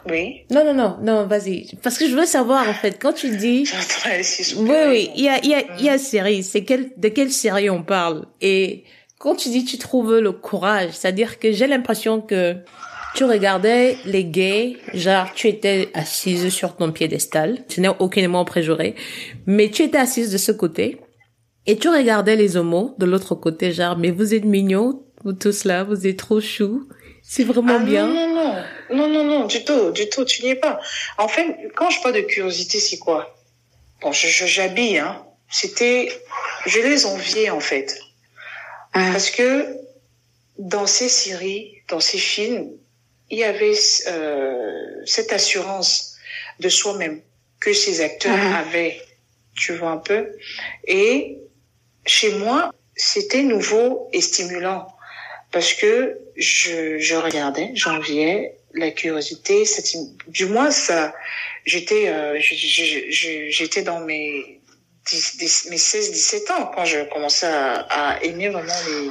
[0.10, 0.42] oui.
[0.50, 1.76] non, non, non, non, vas-y.
[1.84, 3.64] Parce que je veux savoir, en fait, quand tu dis,
[4.58, 7.08] oui, oui, il y a, il y a, il y a série, c'est quel, de
[7.10, 8.26] quelle série on parle?
[8.42, 8.84] Et
[9.20, 12.56] quand tu dis tu trouves le courage, c'est-à-dire que j'ai l'impression que
[13.14, 18.96] tu regardais les gays, genre tu étais assise sur ton piédestal, tu n'es aucunement préjuré,
[19.46, 20.98] mais tu étais assise de ce côté
[21.68, 25.66] et tu regardais les homos de l'autre côté, genre mais vous êtes mignons, vous tous
[25.66, 26.88] là, vous êtes trop chou.
[27.22, 28.08] C'est vraiment Ah, bien.
[28.08, 28.54] Non, non, non,
[28.94, 30.80] non, non, non, du tout, du tout, tu n'y es pas.
[31.18, 33.38] En fait, quand je parle de curiosité, c'est quoi?
[34.02, 35.26] Bon, je, je- j'habille, hein.
[35.50, 36.12] C'était,
[36.66, 38.00] je les enviais en fait,
[38.96, 39.12] Hum.
[39.14, 39.78] parce que
[40.58, 42.72] dans ces séries, dans ces films,
[43.30, 43.74] il y avait
[44.08, 46.18] euh, cette assurance
[46.60, 47.22] de soi-même
[47.60, 49.02] que ces acteurs avaient,
[49.56, 50.30] tu vois un peu.
[50.86, 51.38] Et
[52.06, 54.88] chez moi, c'était nouveau et stimulant
[55.52, 59.98] parce que je, je regardais, j'enviais la curiosité, c'était-
[60.28, 61.14] du moins ça,
[61.66, 64.60] j'étais, euh, j'étais dans mes
[65.10, 69.10] 10, 10 mes 16, 17 ans quand je commençais à, à aimer vraiment les,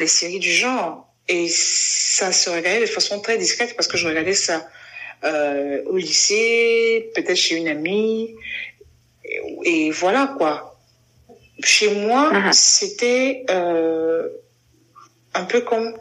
[0.00, 1.06] les séries du genre.
[1.28, 4.66] Et ça se regardait de façon très discrète parce que je regardais ça
[5.24, 8.34] euh, au lycée, peut-être chez une amie,
[9.24, 10.78] et, et voilà quoi.
[11.62, 12.52] Chez moi, Mhm.
[12.52, 14.28] c'était euh,
[15.34, 15.92] un peu comme,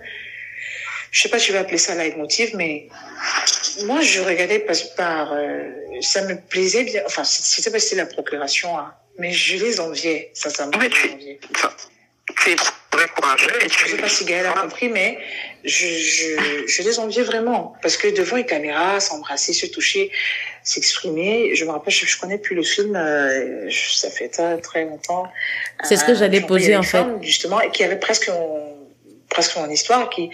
[1.11, 2.87] je sais pas si je vais appeler ça leitmotiv, mais
[3.85, 5.69] moi je regardais par, par euh,
[6.01, 9.79] ça me plaisait bien, enfin c'était pas si c'était la procuration, hein, mais je les
[9.79, 10.79] enviais, sincèrement.
[10.81, 11.39] Je tu- les
[12.43, 12.55] tu es
[12.91, 15.17] très courageux et tu Je sais pas si Gaël a compris, mais
[15.63, 17.73] je, je, je les enviais vraiment.
[17.81, 20.11] Parce que devant une caméra, s'embrasser, se toucher,
[20.63, 24.83] s'exprimer, je me rappelle, je, je connais plus le film, euh, ça fait très, très
[24.85, 25.23] longtemps.
[25.83, 26.97] C'est ce que j'allais j'en voyais poser, en fait.
[26.97, 28.87] femme, Justement, et qui avait presque mon,
[29.29, 30.29] presque mon histoire, qui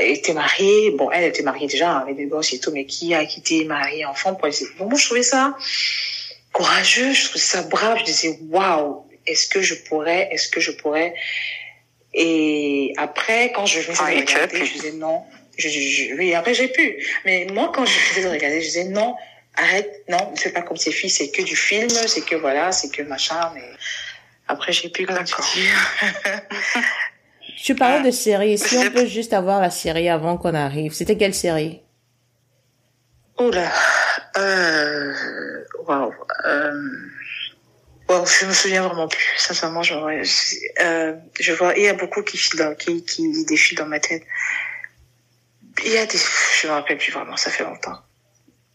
[0.00, 3.24] été mariée, bon, elle était mariée déjà, avec des gosses et tout, mais qui a
[3.24, 4.48] quitté mariée, enfant, pour.
[4.78, 5.56] Bon, moi, je trouvais ça
[6.52, 10.70] courageux, je trouvais ça brave, je disais, waouh, est-ce que je pourrais, est-ce que je
[10.70, 11.14] pourrais,
[12.14, 15.22] et après, quand je tu as regarder, je disais non.
[15.56, 17.02] Je, je- je- oui, après j'ai pu.
[17.24, 19.14] Mais moi, quand je faisais de regarder, je disais non,
[19.56, 22.72] arrête, non, ne fais pas comme ces filles, c'est que du film, c'est que voilà,
[22.72, 23.52] c'est que machin.
[23.54, 23.62] Mais
[24.48, 25.50] après, j'ai pu, comme tu D'accord.
[25.54, 25.68] dis.
[27.56, 28.58] Tu parlais de série.
[28.58, 31.82] Si on peut juste avoir la série avant qu'on arrive, c'était quelle série?
[33.38, 33.70] Oula.
[34.36, 35.12] Euh,
[35.86, 36.12] waouh.
[36.44, 36.72] Euh,
[38.08, 39.34] je me souviens vraiment plus.
[39.36, 43.78] Sincèrement, je, euh, je vois, il y a beaucoup qui filent dans, qui, qui défilent
[43.78, 44.22] dans ma tête.
[45.84, 47.98] Il y a des, je me rappelle plus vraiment, ça fait longtemps.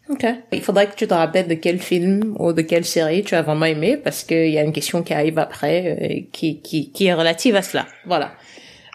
[0.09, 0.25] Ok.
[0.51, 3.41] Il faudrait que tu te rappelles de quel film ou de quelle série tu as
[3.41, 7.07] vraiment aimé parce qu'il y a une question qui arrive après euh, qui, qui, qui
[7.07, 7.87] est relative à cela.
[8.05, 8.33] Voilà.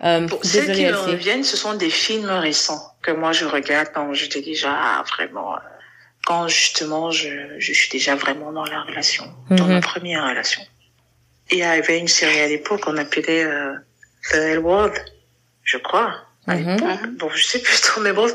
[0.05, 3.45] Euh, Pour celles désolée, qui me reviennent, ce sont des films récents que moi je
[3.45, 5.59] regarde quand j'étais déjà vraiment, euh,
[6.27, 7.29] quand justement je,
[7.59, 9.75] je suis déjà vraiment dans la relation, dans Mhm.
[9.75, 10.63] ma première relation.
[11.51, 13.75] Il y avait une série à l'époque qu'on appelait euh,
[14.33, 14.95] The L World,
[15.65, 16.15] je crois.
[16.49, 16.75] À Mhm.
[16.75, 17.07] l'époque.
[17.19, 18.29] Bon, je sais plus trop, mais bon,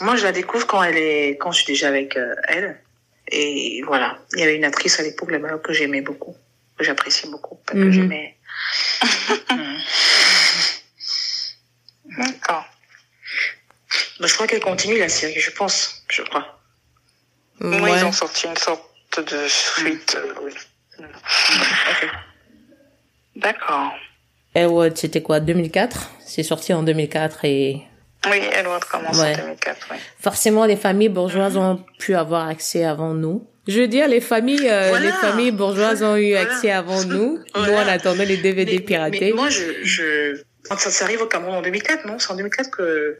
[0.00, 2.80] moi je la découvre quand elle est, quand je suis déjà avec euh, elle.
[3.28, 6.34] Et voilà, il y avait une actrice à l'époque là-bas que j'aimais beaucoup,
[6.78, 7.84] que j'appréciais beaucoup, pas Mhm.
[7.84, 8.36] que j'aimais.
[12.18, 12.26] Mhm.
[12.26, 12.64] D'accord.
[14.20, 16.58] Bah, je crois qu'elle continue la série, je pense, je crois.
[17.60, 17.98] Moi, Ouais.
[17.98, 18.82] ils ont sorti une sorte
[19.18, 20.16] de suite.
[20.18, 20.52] euh, oui.
[20.98, 22.08] Ok.
[23.36, 23.92] D'accord.
[24.54, 27.82] Elwood, c'était quoi 2004 C'est sorti en 2004 et
[28.30, 29.34] Oui, Edward commence Ouais.
[29.34, 29.96] en 2004, oui.
[30.20, 33.48] forcément les familles bourgeoises ont pu avoir accès avant nous.
[33.66, 35.06] Je veux dire, les familles, euh, Voilà.
[35.06, 36.52] les familles bourgeoises ont eu Voilà.
[36.52, 37.38] accès avant nous.
[37.38, 39.20] Nous, on attendait les DVD Mais- piratés.
[39.20, 42.18] Mais moi, je, je, quand ça, ça arrive au Cameroun en 2004, non?
[42.18, 43.18] C'est en 2004 que,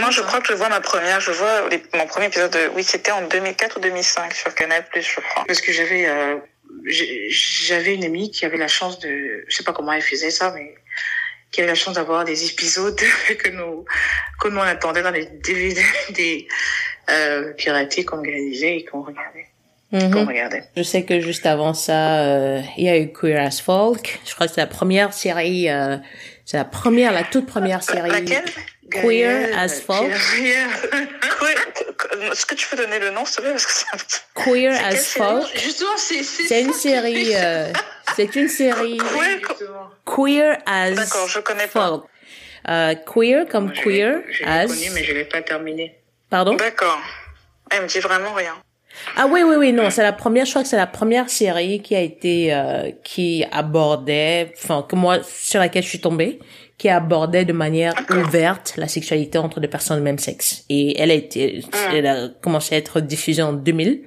[0.00, 2.70] Moi, je crois que je vois ma première, je vois les- mon premier épisode de,
[2.74, 5.44] oui, c'était en 2004 ou 2005 sur Canal+, je crois.
[5.46, 6.36] parce que j'avais, euh,
[7.28, 10.52] j'avais une amie qui avait la chance de, je sais pas comment elle faisait ça,
[10.54, 10.74] mais
[11.50, 12.96] qui avait la chance d'avoir des épisodes
[13.38, 13.84] que nous,
[14.40, 16.48] que nous on attendait dans les DVD, des,
[17.10, 19.46] euh, piratés qu'on organisait et qu'on regardait,
[19.92, 20.10] Mhm.
[20.10, 20.64] qu'on regardait.
[20.74, 24.20] Je sais que juste avant ça, euh, il y a eu Queer as Folk.
[24.26, 25.98] Je crois que c'est la première série, euh,
[26.44, 28.10] c'est la première, la toute première série.
[28.10, 28.44] Laquelle
[28.90, 30.10] Queer Gaëlle, as folk.
[30.10, 30.68] Queer-
[31.40, 33.86] Queer- Est-ce que tu peux donner le nom, s'il te plaît, parce que ça...
[34.34, 35.46] Queer as Folk.
[35.54, 37.72] Justement, c'est, c'est, une série, euh,
[38.16, 38.98] c'est une série
[40.04, 41.88] Queer, as D'accord, je connais pas.
[41.88, 42.04] Folk.
[42.68, 44.66] Euh, queer comme je queer l'ai- je l'ai as.
[44.66, 45.98] connu, mais je l'ai pas terminé.
[46.30, 46.54] Pardon?
[46.54, 47.00] D'accord.
[47.70, 48.54] Elle me dit vraiment rien.
[49.16, 51.80] Ah oui, oui, oui, non, c'est la première, je crois que c'est la première série
[51.80, 56.38] qui a été, euh, qui abordait, enfin, que moi, sur laquelle je suis tombée,
[56.78, 60.64] qui abordait de manière ouverte la sexualité entre des personnes de même sexe.
[60.68, 61.76] Et elle a été, Ah.
[61.94, 64.02] elle a commencé à être diffusée en 2000,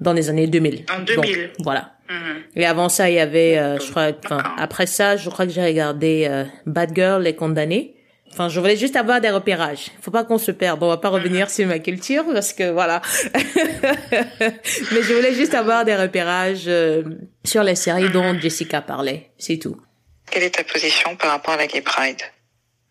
[0.00, 0.84] dans les années 2000.
[0.94, 1.16] En 2000.
[1.16, 1.92] Donc, voilà.
[2.10, 2.42] Mhm.
[2.56, 5.52] Et avant ça, il y avait, euh, je crois, enfin, après ça, je crois que
[5.52, 7.94] j'ai regardé euh, Bad Girl, Les Condamnés.
[8.34, 9.92] Enfin, je voulais juste avoir des repérages.
[10.02, 10.82] Faut pas qu'on se perde.
[10.82, 13.00] On va pas revenir sur ma culture parce que voilà.
[13.32, 17.04] Mais je voulais juste avoir des repérages euh,
[17.44, 19.30] sur les séries dont Jessica parlait.
[19.38, 19.80] C'est tout.
[20.28, 22.22] Quelle est ta position par rapport à la Gay Pride?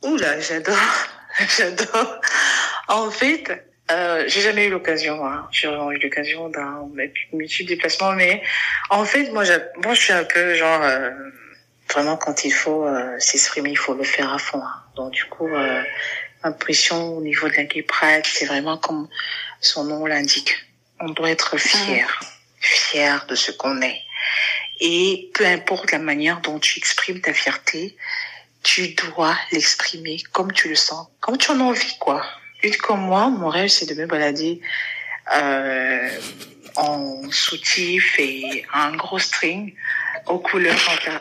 [0.03, 0.77] Oula, j'adore,
[1.57, 2.21] j'adore.
[2.87, 3.51] En fait,
[3.91, 5.25] euh, j'ai jamais eu l'occasion.
[5.25, 5.49] Hein.
[5.51, 6.89] J'ai vraiment eu l'occasion d'un
[7.33, 8.41] multi déplacement, mais
[8.89, 9.43] en fait, moi,
[9.83, 11.09] moi, je suis un peu genre euh,
[11.91, 14.61] vraiment quand il faut euh, s'exprimer, il faut le faire à fond.
[14.61, 14.83] Hein.
[14.95, 15.83] Donc du coup, euh,
[16.43, 19.07] l'impression au niveau de la Gay Pride, c'est vraiment comme
[19.61, 20.55] son nom l'indique.
[20.99, 22.19] On doit être fier,
[22.59, 24.01] fier de ce qu'on est.
[24.79, 27.95] Et peu importe la manière dont tu exprimes ta fierté,
[28.63, 32.25] tu dois l'exprimer comme tu le sens, comme tu en as envie, quoi.
[32.63, 34.61] Une comme moi, mon rêve, c'est de me balader
[35.35, 36.09] euh,
[36.75, 39.73] en soutif et un gros string
[40.27, 40.75] aux couleurs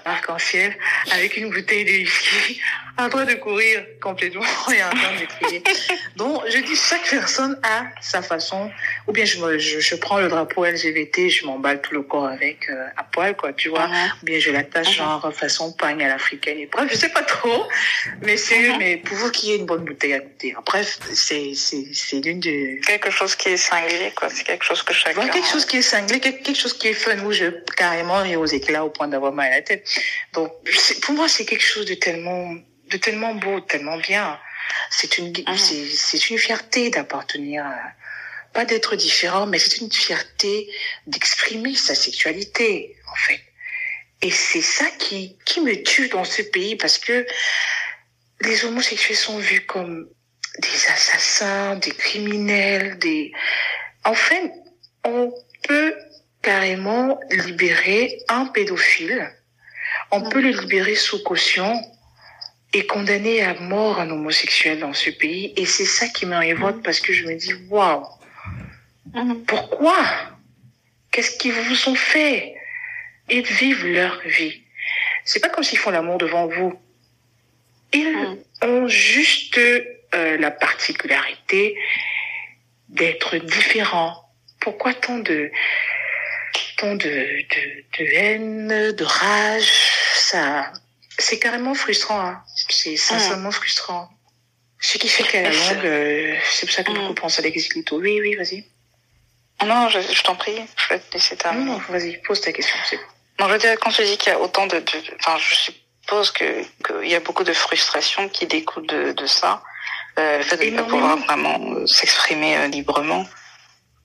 [0.05, 0.77] arc-en-ciel
[1.13, 2.61] avec une bouteille de whisky
[2.99, 5.63] en train de courir complètement et en train de crier.
[6.17, 8.71] Donc, je dis, chaque personne a sa façon.
[9.09, 12.27] Ou bien je, me, je, je prends le drapeau LGBT, je m'emballe tout le corps
[12.27, 13.87] avec euh, à poil, quoi, tu vois.
[13.87, 14.13] Uh-huh.
[14.23, 14.97] Ou bien je l'attache Uh-huh.
[14.97, 16.59] genre façon pagne à l'africaine.
[16.59, 17.67] Et Bref, je sais pas trop.
[18.23, 18.79] Mais c'est, Uh-huh.
[18.79, 20.55] mais pour vous qu'il y ait une bonne bouteille à goûter.
[20.67, 24.29] Bref, c'est, c'est, c'est l'une de, Quelque chose qui est singulier, quoi.
[24.29, 25.15] C'est quelque chose que chacun.
[25.15, 28.41] voilà, quelque chose qui est cinglé, quelque, chose qui est fun, où je carrément rire
[28.41, 29.89] aux éclats au point d'avoir mal à la tête.
[30.35, 30.53] Donc,
[31.03, 32.55] pour moi, c'est quelque chose de tellement,
[32.93, 34.39] de tellement beau, tellement bien.
[34.91, 35.57] C'est une, Mhm.
[35.57, 37.77] c'est, une fierté d'appartenir à,
[38.53, 40.69] pas d'être différent, mais c'est une fierté
[41.07, 43.41] d'exprimer sa sexualité, en fait.
[44.21, 47.27] Et c'est ça qui, qui me tue dans ce pays parce que
[48.41, 50.09] les homosexuels sont vus comme
[50.59, 53.33] des assassins, des criminels, des,
[54.05, 54.53] en fait,
[55.05, 55.33] on
[55.67, 55.95] peut
[56.43, 59.33] carrément libérer un pédophile.
[60.11, 61.81] On peut le libérer sous caution
[62.73, 65.53] et condamner à mort un homosexuel dans ce pays.
[65.57, 68.07] Et c'est ça qui me révolte parce que je me dis, waouh,
[69.15, 69.45] Mhm.
[69.45, 69.97] pourquoi?
[71.11, 72.55] Qu'est-ce qu'ils vous ont fait?
[73.29, 74.63] Ils vivent leur vie.
[75.25, 76.79] C'est pas comme s'ils font l'amour devant vous.
[77.93, 78.39] Ils Mhm.
[78.63, 81.77] ont juste euh, la particularité
[82.89, 84.17] d'être différents.
[84.61, 85.51] Pourquoi tant de
[86.79, 89.71] tant de, de, de haine, de rage?
[90.15, 90.73] Ça,
[91.23, 92.21] c'est carrément frustrant.
[92.21, 92.43] Hein.
[92.69, 94.09] C'est sincèrement frustrant.
[94.81, 96.99] Ce qui fait qu'à la longue, euh, c'est pour ça que Mhm.
[96.99, 97.99] beaucoup pensent à l'exilito.
[98.01, 98.65] Oui, oui, vas-y.
[99.65, 101.71] Non, je, je t'en prie, je vais te laisser terminer.
[101.71, 102.77] non, vas-y, pose ta question.
[103.39, 104.83] Non, je veux dire, quand tu dis qu'il y a autant de,
[105.21, 109.63] enfin, je suppose que qu'il y a beaucoup de frustration qui découle de, de ça,
[110.19, 113.25] euh, le fait de ne pas pouvoir vraiment euh, s'exprimer librement.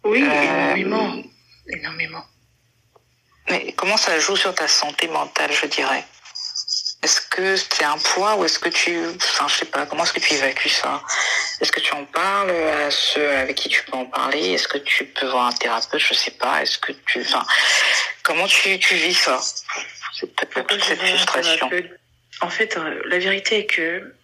[0.03, 1.23] Oui, énormément.
[1.67, 2.23] Énormément.
[3.49, 6.03] Mais comment ça joue sur ta santé mentale, je dirais?
[7.03, 10.13] Est-ce que c'est un poids ou est-ce que tu, enfin, je sais pas, comment est-ce
[10.13, 11.03] que tu évacues ça?
[11.61, 14.53] Est-ce que tu en parles à ceux avec qui tu peux en parler?
[14.53, 16.01] Est-ce que tu peux voir un thérapeute?
[16.01, 16.61] Je sais pas.
[16.63, 17.45] Est-ce que tu, enfin,
[18.23, 19.39] comment tu, tu vis ça?
[20.19, 21.69] C'est peut-être toute cette frustration.
[22.41, 24.15] En fait, euh, la vérité est que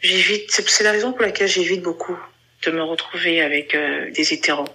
[0.00, 2.18] j'évite, c'est c'est la raison pour laquelle j'évite beaucoup
[2.62, 4.68] de me retrouver avec euh, des hétéros.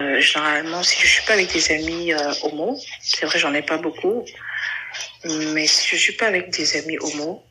[0.00, 3.62] Euh, généralement, si je suis pas avec des amis euh, homo, c'est vrai, j'en ai
[3.62, 4.24] pas beaucoup,
[5.24, 7.44] mais si je suis pas avec des amis homo,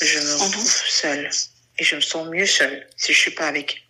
[0.00, 1.30] je me retrouve seule
[1.78, 3.82] et je me sens mieux seule si je suis pas avec.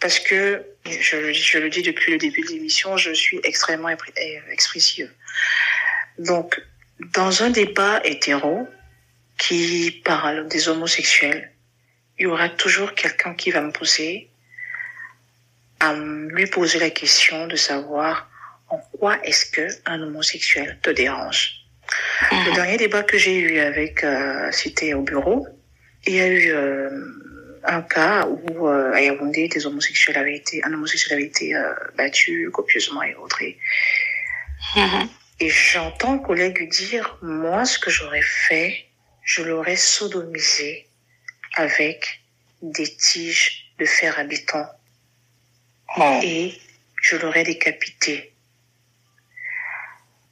[0.00, 3.40] Parce que je le dis, je le dis depuis le début de l'émission, je suis
[3.42, 5.10] extrêmement euh, expressive.
[6.18, 6.60] Donc,
[7.12, 8.68] dans un débat hétéro
[9.38, 11.52] qui parle des homosexuels,
[12.18, 14.30] il y aura toujours quelqu'un qui va me poser
[15.80, 18.28] à lui poser la question de savoir
[18.68, 21.57] en quoi est-ce que un homosexuel te dérange.
[22.30, 25.46] Le dernier débat que j'ai eu avec, euh, c'était au bureau,
[26.06, 26.90] il y a eu euh,
[27.64, 31.72] un cas où euh, à Yaoundé, des homosexuels avaient été, un homosexuel avait été euh,
[31.96, 33.42] battu copieusement et autres.
[33.42, 33.58] Et
[34.76, 35.08] Mhm.
[35.40, 38.86] et j'entends un collègue dire, moi, ce que j'aurais fait,
[39.22, 40.88] je l'aurais sodomisé
[41.54, 42.20] avec
[42.60, 44.66] des tiges de fer habitant
[46.22, 46.58] et
[47.00, 48.32] je l'aurais décapité.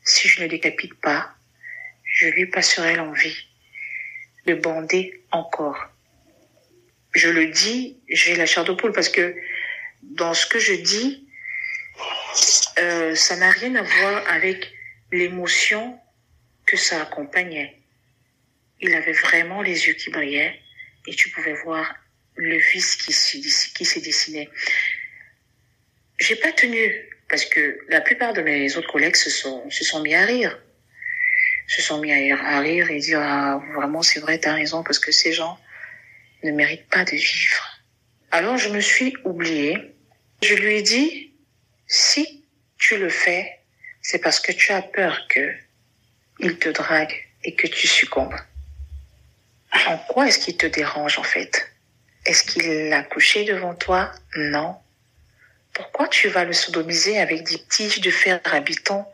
[0.05, 1.36] Si je ne décapite pas,
[2.17, 3.37] je lui passerai l'envie
[4.47, 5.79] de bander encore.
[7.13, 9.37] Je le dis, j'ai la chair de poule parce que
[10.03, 11.29] dans ce que je dis,
[12.79, 14.73] euh, ça n'a rien à voir avec
[15.13, 15.99] l'émotion
[16.67, 17.77] que ça accompagnait.
[18.81, 20.59] Il avait vraiment les yeux qui brillaient
[21.07, 21.95] et tu pouvais voir
[22.35, 24.49] le vice qui, se- qui s'est dessiné.
[26.19, 26.95] J'ai pas tenu
[27.29, 30.59] parce que la plupart de mes autres collègues se sont mis à rire.
[31.69, 35.11] Se sont mis à rire, et dire, ah, vraiment, c'est vrai, t'as raison parce que
[35.13, 35.59] ces gens
[36.45, 37.81] ne mérite pas de vivre.
[38.31, 39.95] Alors je me suis oubliée.
[40.43, 41.33] Je lui ai dit,
[41.87, 42.45] si
[42.79, 43.59] tu le fais,
[44.03, 45.55] c'est parce que tu as peur que
[46.39, 47.15] il te drague
[47.45, 48.37] et que tu succombes.
[49.87, 51.73] En quoi est-ce qu'il te dérange en fait?
[52.27, 54.13] Est-ce qu'il a couché devant toi?
[54.37, 54.77] Non.
[55.73, 59.11] Pourquoi tu vas le sodomiser avec des tiges de fer habitant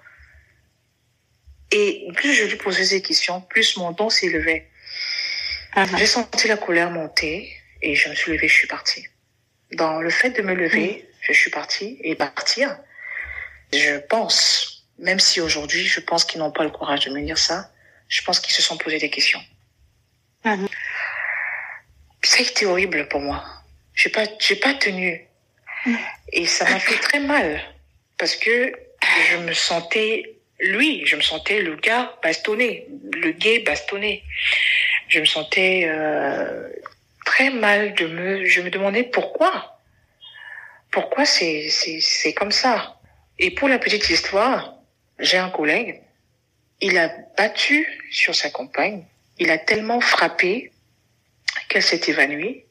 [1.72, 4.68] Et plus je lui posais ces questions, plus mon ton s'élevait.
[5.74, 9.06] Uh J'ai senti la colère monter et je me suis levée, je suis partie.
[9.72, 12.76] Dans le fait de me lever, je suis partie et partir,
[13.72, 17.38] je pense, même si aujourd'hui je pense qu'ils n'ont pas le courage de me dire
[17.38, 17.72] ça,
[18.08, 19.40] je pense qu'ils se sont posé des questions.
[20.44, 20.66] Uh
[22.22, 23.42] Ça a été horrible pour moi.
[23.94, 25.26] J'ai pas, j'ai pas tenu.
[26.32, 27.60] Et ça m'a fait très mal
[28.18, 28.72] parce que
[29.30, 34.22] je me sentais, lui, je me sentais le gars bastonné, le gay bastonné.
[35.08, 36.68] Je me sentais euh,
[37.26, 39.78] très mal de me, je me demandais pourquoi,
[40.90, 42.96] pourquoi c'est c'est comme ça?
[43.38, 44.76] Et pour la petite histoire,
[45.18, 46.00] j'ai un collègue,
[46.80, 49.04] il a battu sur sa compagne,
[49.38, 50.72] il a tellement frappé
[51.68, 52.64] qu'elle s'est évanouie.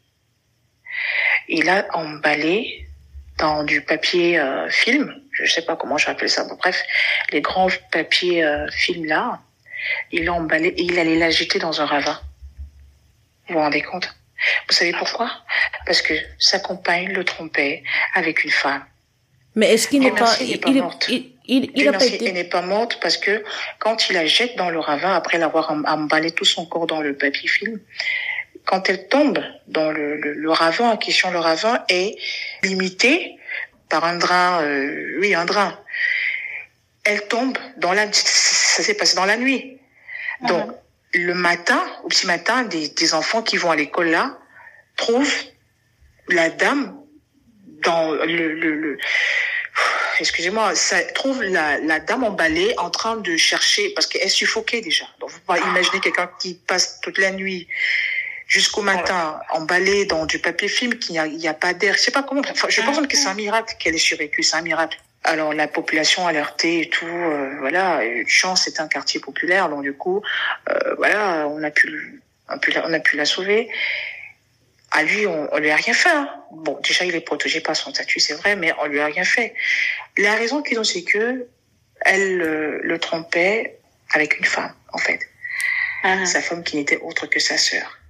[1.47, 2.87] Il a emballé
[3.37, 6.83] dans du papier euh, film, je sais pas comment je vais appeler ça, bon, bref,
[7.31, 9.39] les grands papiers euh, film là,
[10.11, 12.19] il l'a emballé et il allait l'agiter dans un ravin.
[13.47, 14.13] Vous vous rendez compte?
[14.67, 15.31] Vous savez pourquoi?
[15.85, 17.83] Parce que sa compagne le trompait
[18.15, 18.83] avec une femme.
[19.55, 21.07] Mais est-ce qu'il n'est pas, il, pas morte.
[21.09, 22.31] Il, il, il, a pas été...
[22.31, 23.43] n'est pas morte parce que
[23.79, 27.17] quand il la jette dans le ravin après l'avoir emballé tout son corps dans le
[27.17, 27.79] papier film,
[28.65, 32.17] quand elle tombe dans le, le, le ravin en question, le ravin est
[32.63, 33.37] limité
[33.91, 35.71] par un drain, euh, oui, un drain.
[37.03, 39.77] Elle tombe dans la, ça s'est passé dans la nuit.
[40.49, 41.27] Donc, uh -huh.
[41.27, 44.25] le matin, au petit matin, des, des enfants qui vont à l'école là,
[44.95, 45.37] trouvent
[46.39, 46.83] la dame
[47.87, 48.03] dans
[48.35, 48.97] le, le, le
[50.19, 54.81] excusez-moi, ça trouve la, la dame emballée en train de chercher, parce qu'elle est suffoquée
[54.89, 55.05] déjà.
[55.19, 57.67] Donc, vous pouvez imaginer quelqu'un qui passe toute la nuit
[58.51, 59.57] jusqu'au matin, ouais.
[59.57, 61.93] emballé dans du papier film, qu'il n'y a, a, pas d'air.
[61.95, 62.41] Je sais pas comment.
[62.51, 64.43] Enfin, je pense que c'est un miracle qu'elle ait survécu.
[64.43, 64.97] C'est un miracle.
[65.23, 68.01] Alors la population alertée et tout, euh, voilà.
[68.27, 70.21] Chance, c'est un quartier populaire, donc du coup,
[70.69, 73.69] euh, voilà, on a pu, on a pu, la, on a pu la sauver.
[74.91, 76.09] À lui, on, on lui a rien fait.
[76.09, 76.29] Hein.
[76.51, 79.23] Bon, déjà, il est protégé par son statut, c'est vrai, mais on lui a rien
[79.23, 79.53] fait.
[80.17, 81.47] La raison qu'ils ont, c'est que
[82.01, 83.77] elle euh, le trompait
[84.13, 85.21] avec une femme, en fait.
[86.03, 86.25] -huh.
[86.25, 88.00] Sa femme qui n'était autre que sa sœur.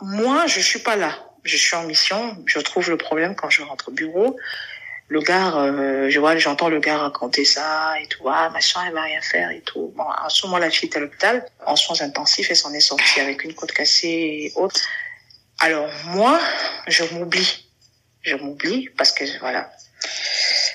[0.00, 1.18] Moi, je suis pas là.
[1.44, 2.36] Je suis en mission.
[2.46, 4.36] Je trouve le problème quand je rentre au bureau.
[5.08, 8.22] Le gars, euh, je vois, j'entends le gars raconter ça et tout.
[8.28, 9.92] Ah, machin, elle va rien faire et tout.
[9.94, 12.80] Bon, en ce moment, la fille est à l'hôpital, en soins intensifs, elle s'en est
[12.80, 14.80] sortie avec une côte cassée et autres.
[15.60, 16.40] Alors, moi,
[16.86, 17.68] je m'oublie.
[18.22, 19.70] Je m'oublie parce que, voilà.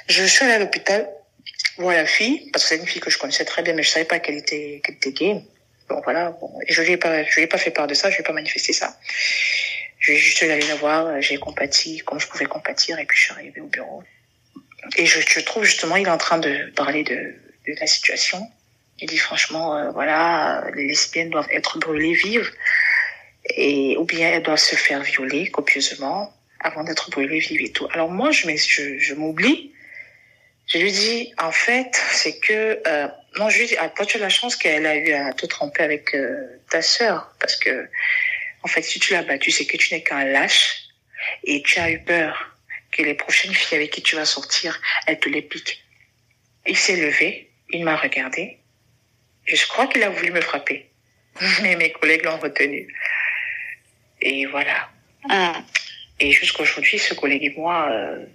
[0.07, 1.09] Je suis allée à l'hôpital
[1.77, 3.89] voir la fille, parce que c'est une fille que je connaissais très bien, mais je
[3.89, 5.43] savais pas qu'elle était, qu'elle était gay.
[5.89, 6.31] Bon, voilà.
[6.31, 6.51] Bon.
[6.67, 8.23] Je lui ai pas, je lui ai pas fait part de ça, je lui ai
[8.25, 8.97] pas manifesté ça.
[9.99, 13.23] Je suis juste allée la voir, j'ai compati comme je pouvais compatir, et puis je
[13.25, 14.03] suis arrivée au bureau.
[14.97, 18.47] Et je, je trouve justement, il est en train de parler de, de la situation.
[18.99, 22.51] Il dit franchement, euh, voilà, les lesbiennes doivent être brûlées vives,
[23.45, 27.87] et ou bien elles doivent se faire violer copieusement avant d'être brûlées vives et tout.
[27.93, 28.47] Alors moi, je,
[28.97, 29.73] je m'oublie.
[30.67, 33.07] Je lui dis, en fait, c'est que euh,
[33.37, 35.45] non, je lui dis, ah, toi, tu as la chance qu'elle a eu à te
[35.45, 37.33] tromper avec euh, ta sœur.
[37.39, 37.89] Parce que,
[38.63, 40.83] en fait, si tu l'as battue, c'est que tu n'es qu'un lâche.
[41.43, 42.57] Et tu as eu peur
[42.91, 45.83] que les prochaines filles avec qui tu vas sortir, elles te les piquent.
[46.65, 48.57] Il s'est levé, il m'a regardé.
[49.45, 50.89] Je crois qu'il a voulu me frapper.
[51.61, 52.93] Mais mes collègues l'ont retenu.
[54.21, 54.89] Et voilà.
[55.29, 55.63] Hum.
[56.19, 58.25] Et jusqu'à aujourd'hui, ce collègue et moi, euh,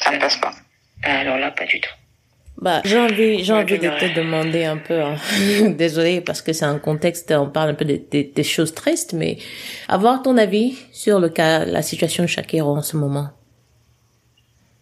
[0.00, 0.54] ça ne passe pas.
[1.04, 1.90] Alors là, pas du tout.
[2.56, 5.16] Bah, j'ai envie, j'ai envie de te demander un peu, hein.
[5.70, 9.38] désolé parce que c'est un contexte, on parle un peu des, des, choses tristes, mais
[9.88, 13.30] avoir ton avis sur le cas, la situation de Shakiro en ce moment.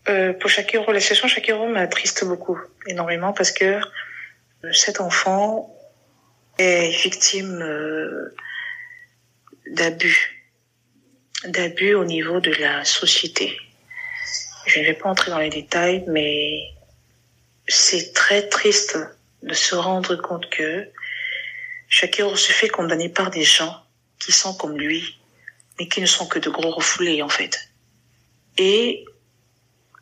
[0.09, 3.81] Euh, pour Shakiro, la situation de Shakiro m'attriste beaucoup, énormément, parce que
[4.73, 5.75] cet enfant
[6.59, 8.35] est victime euh,
[9.71, 10.45] d'abus,
[11.47, 13.57] d'abus au niveau de la société.
[14.67, 16.73] Je ne vais pas entrer dans les détails, mais
[17.69, 18.99] c'est très triste
[19.43, 20.89] de se rendre compte que
[21.89, 23.85] Shakiro se fait condamner par des gens
[24.19, 25.19] qui sont comme lui,
[25.79, 27.69] mais qui ne sont que de gros refoulés en fait.
[28.57, 29.05] Et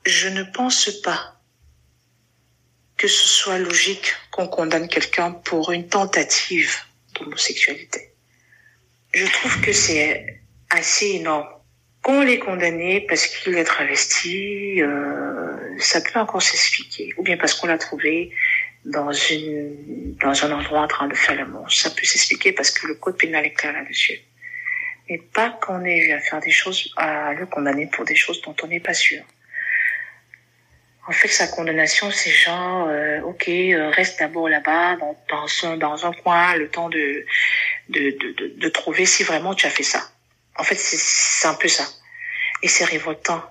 [0.04, 1.36] je ne pense pas
[2.96, 6.76] que ce soit logique qu'on condamne quelqu'un pour une tentative
[7.14, 8.12] d'homosexualité.
[9.12, 11.48] je trouve que c'est assez énorme.
[12.04, 17.12] On est condamné parce qu'il est travesti, euh, ça peut encore s'expliquer.
[17.18, 18.32] Ou bien parce qu'on l'a trouvé
[18.84, 21.70] dans une dans un endroit en train de faire l'amour.
[21.70, 24.18] Ça peut s'expliquer parce que le code pénal est clair là-dessus.
[25.08, 28.40] Mais pas qu'on ait eu à faire des choses, à le condamner pour des choses
[28.42, 29.22] dont on n'est pas sûr.
[31.06, 36.06] En fait, sa condamnation, c'est genre, euh, ok, euh, reste d'abord là-bas, dans, dans, dans
[36.06, 37.26] un coin, le temps de
[37.88, 40.00] de, de, de, trouver si vraiment tu as fait ça.
[40.60, 41.88] En fait, c'est un peu ça.
[42.62, 43.42] Et c'est révoltant.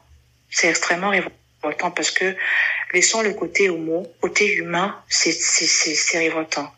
[0.51, 2.35] C'est extrêmement révoltant parce que
[2.93, 6.71] laissons le côté homo, côté humain, c'est révoltant.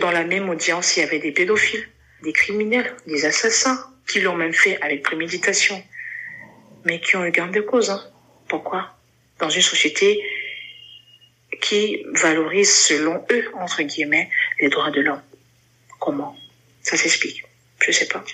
[0.00, 1.88] Dans la même audience, il y avait des pédophiles,
[2.24, 5.80] des criminels, des assassins, qui l'ont même fait avec préméditation,
[6.84, 7.90] mais qui ont eu gain de cause.
[7.90, 8.02] Hein.
[8.48, 8.96] Pourquoi?
[9.38, 10.24] Dans une société
[11.60, 14.28] qui valorise, selon eux, entre guillemets,
[14.60, 15.22] les droits de l'homme.
[16.00, 16.36] Comment?
[16.82, 17.44] Ça s'explique.
[17.78, 18.24] Je sais pas.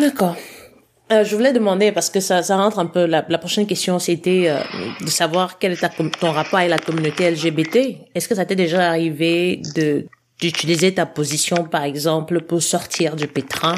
[0.00, 0.36] D'accord.
[1.12, 3.98] Euh, je voulais demander, parce que ça, ça rentre un peu, la, la prochaine question,
[3.98, 4.62] c'était euh,
[5.00, 7.98] de savoir quel est ta, ton rapport avec la communauté LGBT.
[8.14, 10.06] Est-ce que ça t'est déjà arrivé de
[10.40, 13.76] d'utiliser ta position, par exemple, pour sortir du pétrin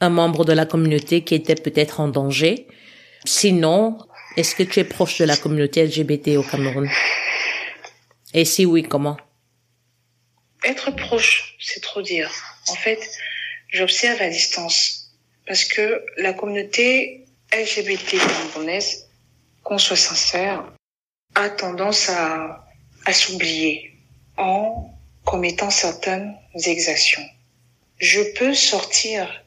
[0.00, 2.66] un membre de la communauté qui était peut-être en danger?
[3.24, 3.98] Sinon,
[4.36, 6.90] est-ce que tu es proche de la communauté LGBT au Cameroun?
[8.32, 9.16] Et si oui, comment?
[10.64, 12.28] Être proche, c'est trop dire.
[12.70, 12.98] En fait,
[13.68, 15.03] j'observe à distance
[15.46, 19.08] parce que la communauté LGBT camerounaise,
[19.62, 20.64] qu'on soit sincère,
[21.34, 22.64] a tendance à,
[23.06, 23.92] à s'oublier
[24.36, 24.90] en
[25.24, 27.24] commettant certaines exactions.
[27.98, 29.44] Je peux sortir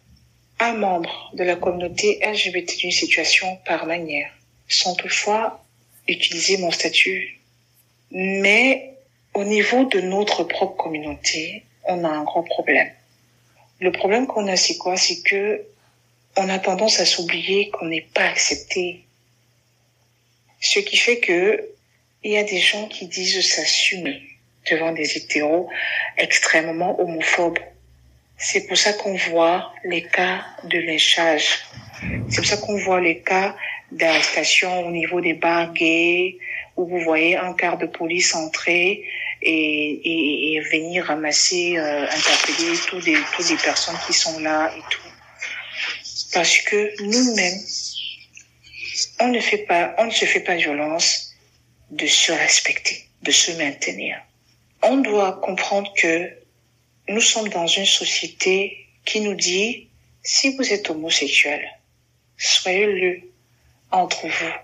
[0.59, 4.31] un membre de la communauté LGBT d'une situation par manière,
[4.67, 5.63] sans toutefois
[6.07, 7.39] utiliser mon statut.
[8.11, 8.95] Mais
[9.33, 12.91] au niveau de notre propre communauté, on a un grand problème.
[13.79, 14.97] Le problème qu'on a, c'est quoi?
[14.97, 15.63] C'est que
[16.37, 19.01] on a tendance à s'oublier qu'on n'est pas accepté.
[20.61, 21.69] Ce qui fait que
[22.23, 24.21] il y a des gens qui disent s'assumer
[24.69, 25.69] devant des hétéros
[26.17, 27.59] extrêmement homophobes.
[28.37, 31.63] C'est pour ça qu'on voit les cas de lynchage.
[32.29, 33.55] C'est pour ça qu'on voit les cas
[33.91, 36.37] d'arrestation au niveau des bars gays,
[36.75, 39.03] où vous voyez un quart de police entrer
[39.41, 45.06] et, et, venir ramasser, euh, interpeller toutes les personnes qui sont là et tout
[46.37, 47.61] parce que nous-mêmes,
[49.19, 51.33] on ne fait pas, on ne se fait pas violence
[51.89, 54.21] de se respecter, de se maintenir.
[54.83, 56.31] On doit comprendre que
[57.09, 59.89] nous sommes dans une société qui nous dit,
[60.21, 61.67] si vous êtes homosexuel,
[62.37, 63.23] soyez-le
[63.89, 64.55] entre vous.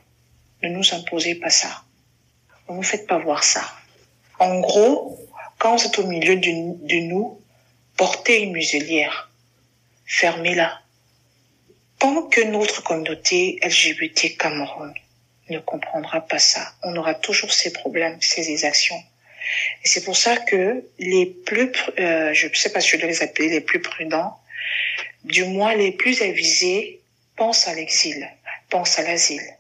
[0.62, 1.82] Ne nous imposez pas ça.
[2.70, 3.66] Ne nous faites pas voir ça.
[4.38, 5.20] En gros,
[5.58, 6.52] quand vous êtes au milieu de,
[6.88, 7.42] de nous,
[7.98, 9.32] portez une muselière.
[10.06, 10.83] Fermez-la.
[12.04, 14.94] Tant que notre communauté LGBT Cameroun
[15.50, 19.02] ne comprendra pas ça, on aura toujours ces problèmes, ces exactions.
[19.86, 23.08] Et c'est pour ça que les plus, euh, je ne sais pas si je dois
[23.08, 24.38] les appeler les plus prudents,
[25.24, 27.00] du moins les plus avisés,
[27.38, 28.30] pensent à l'exil,
[28.70, 29.56] pensent à l'asile.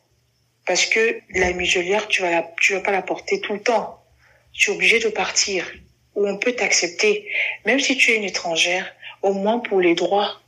[0.65, 4.03] Parce que la muselière, tu vas la, tu vas pas la porter tout le temps.
[4.51, 5.71] Tu es obligé de partir.
[6.15, 7.25] Ou on peut t'accepter.
[7.65, 10.42] Même si tu es une étrangère, au moins pour les droits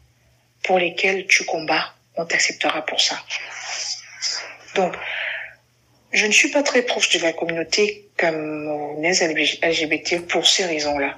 [0.66, 3.24] pour lesquels tu combats, on t'acceptera pour ça.
[4.76, 4.94] Donc,
[6.12, 11.18] je ne suis pas très proche de la communauté camerounaise LGBT pour ces raisons-là.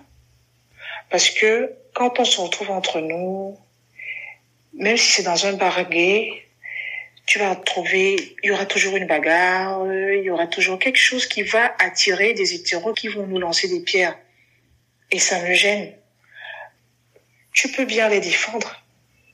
[1.09, 3.57] Parce que quand on se retrouve entre nous,
[4.73, 5.79] même si c'est dans un bar
[7.25, 11.25] tu vas trouver, il y aura toujours une bagarre, il y aura toujours quelque chose
[11.25, 14.17] qui va attirer des hétéros qui vont nous lancer des pierres.
[15.11, 15.93] Et ça me gêne.
[17.53, 18.81] Tu peux bien les défendre,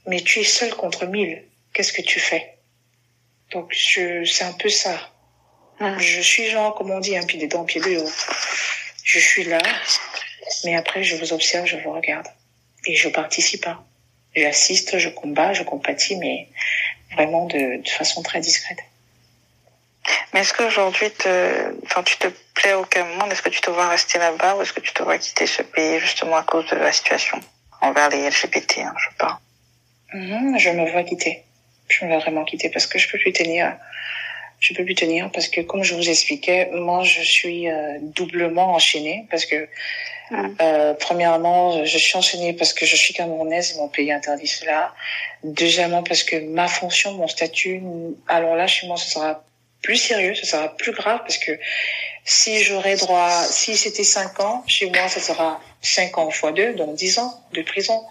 [0.06, 1.43] mais tu es seul contre mille.
[1.74, 2.58] Qu'est-ce que tu fais?
[3.51, 4.97] Donc, je, c'est un peu ça.
[5.80, 5.97] Ah.
[5.97, 8.12] Je suis genre, comme on dit, un pied dedans, pied haut.
[9.04, 9.62] Je suis là,
[10.64, 12.28] mais après, je vous observe, je vous regarde.
[12.86, 13.84] Et je participe pas.
[14.36, 16.47] J'assiste, je combats, je compatis, mais
[17.14, 18.80] vraiment de, de façon très discrète.
[20.34, 23.32] Mais est-ce qu'aujourd'hui, te, enfin, tu te plais au Cameroun?
[23.32, 25.62] Est-ce que tu te vois rester là-bas ou est-ce que tu te vois quitter ce
[25.62, 27.39] pays justement à cause de la situation
[27.82, 29.38] envers les LGBT, hein, je parle
[30.14, 31.43] Je me vois quitter.
[31.88, 33.76] Je me vois vraiment quitter parce que je peux plus tenir.
[34.59, 38.74] Je peux plus tenir parce que comme je vous expliquais, moi je suis euh, doublement
[38.74, 39.68] enchaînée parce que
[40.32, 44.93] euh, premièrement je suis enchaînée parce que je suis camerounaise et mon pays interdit cela.
[45.43, 47.82] Deuxièmement parce que ma fonction, mon statut,
[48.28, 49.43] alors là chez moi ce sera
[49.82, 51.51] plus sérieux, ce sera plus grave parce que
[52.26, 56.74] Si j'aurais droit, si c'était 5 ans, chez moi, ça sera 5 ans fois 2,
[56.76, 58.01] donc 10 ans de prison.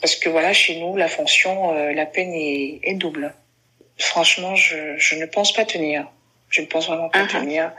[0.00, 3.34] Parce que voilà, chez nous, la fonction, euh, la peine est, est, double.
[3.98, 6.06] Franchement, je, je ne pense pas tenir.
[6.48, 7.40] Je ne pense vraiment pas uh -huh.
[7.40, 7.72] tenir.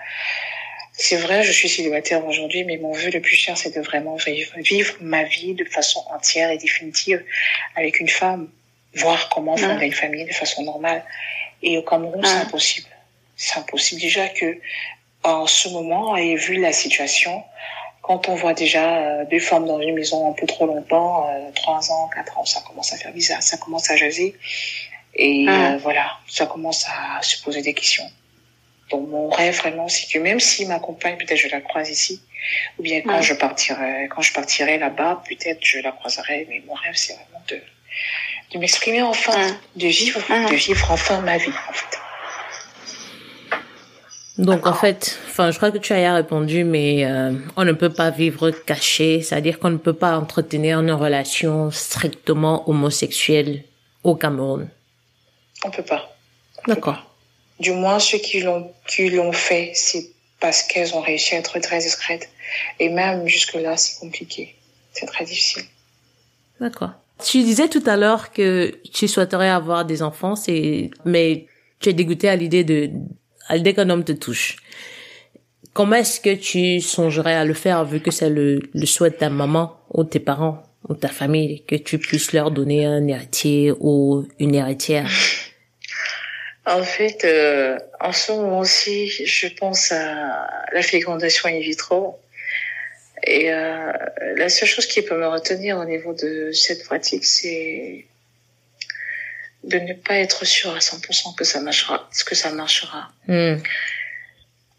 [0.93, 4.17] C'est vrai, je suis célibataire aujourd'hui, mais mon vœu le plus cher, c'est de vraiment
[4.17, 7.23] vivre, vivre ma vie de façon entière et définitive
[7.75, 8.49] avec une femme,
[8.95, 11.03] voir comment fonder une famille de façon normale.
[11.63, 12.89] Et au Cameroun, c'est impossible.
[13.35, 14.59] C'est impossible déjà que,
[15.23, 17.43] en ce moment, et vu la situation,
[18.11, 22.09] quand on voit déjà deux femmes dans une maison un peu trop longtemps, trois ans,
[22.13, 24.35] quatre ans, ça commence à faire bizarre, ça commence à jaser.
[25.15, 28.09] Et euh, voilà, ça commence à se poser des questions.
[28.89, 32.21] Donc mon rêve vraiment, c'est que même si ma compagne, peut-être je la croise ici,
[32.77, 36.47] ou bien quand je partirai, quand je partirai là-bas, peut-être je la croiserai.
[36.49, 37.61] Mais mon rêve, c'est vraiment de
[38.53, 41.99] de m'exprimer enfin, de vivre, de vivre enfin ma vie, en fait.
[44.41, 47.93] Donc en fait, enfin je crois que tu as répondu, mais euh, on ne peut
[47.93, 53.63] pas vivre caché, c'est-à-dire qu'on ne peut pas entretenir une relation strictement homosexuelle
[54.03, 54.67] au Cameroun.
[55.63, 56.15] On peut pas.
[56.67, 57.05] D'accord.
[57.59, 60.07] Du moins ceux qui l'ont qui l'ont fait, c'est
[60.39, 62.27] parce qu'elles ont réussi à être très discrètes.
[62.79, 64.55] Et même jusque là, c'est compliqué,
[64.91, 65.63] c'est très difficile.
[66.59, 66.93] D'accord.
[67.23, 71.45] Tu disais tout à l'heure que tu souhaiterais avoir des enfants, c'est mais
[71.79, 72.89] tu es dégoûté à l'idée de
[73.55, 74.57] l'idée qu'un homme te touche.
[75.73, 79.15] Comment est-ce que tu songerais à le faire vu que c'est le, le souhait de
[79.15, 83.71] ta maman ou tes parents ou ta famille que tu puisses leur donner un héritier
[83.79, 85.09] ou une héritière?
[86.65, 92.19] En fait, euh, en ce moment-ci, je pense à la fécondation in vitro.
[93.25, 93.91] Et euh,
[94.35, 98.05] la seule chose qui peut me retenir au niveau de cette pratique, c'est
[99.63, 102.09] de ne pas être sûr à 100% que ça marchera.
[102.25, 103.09] Que ça marchera.
[103.27, 103.57] Mm.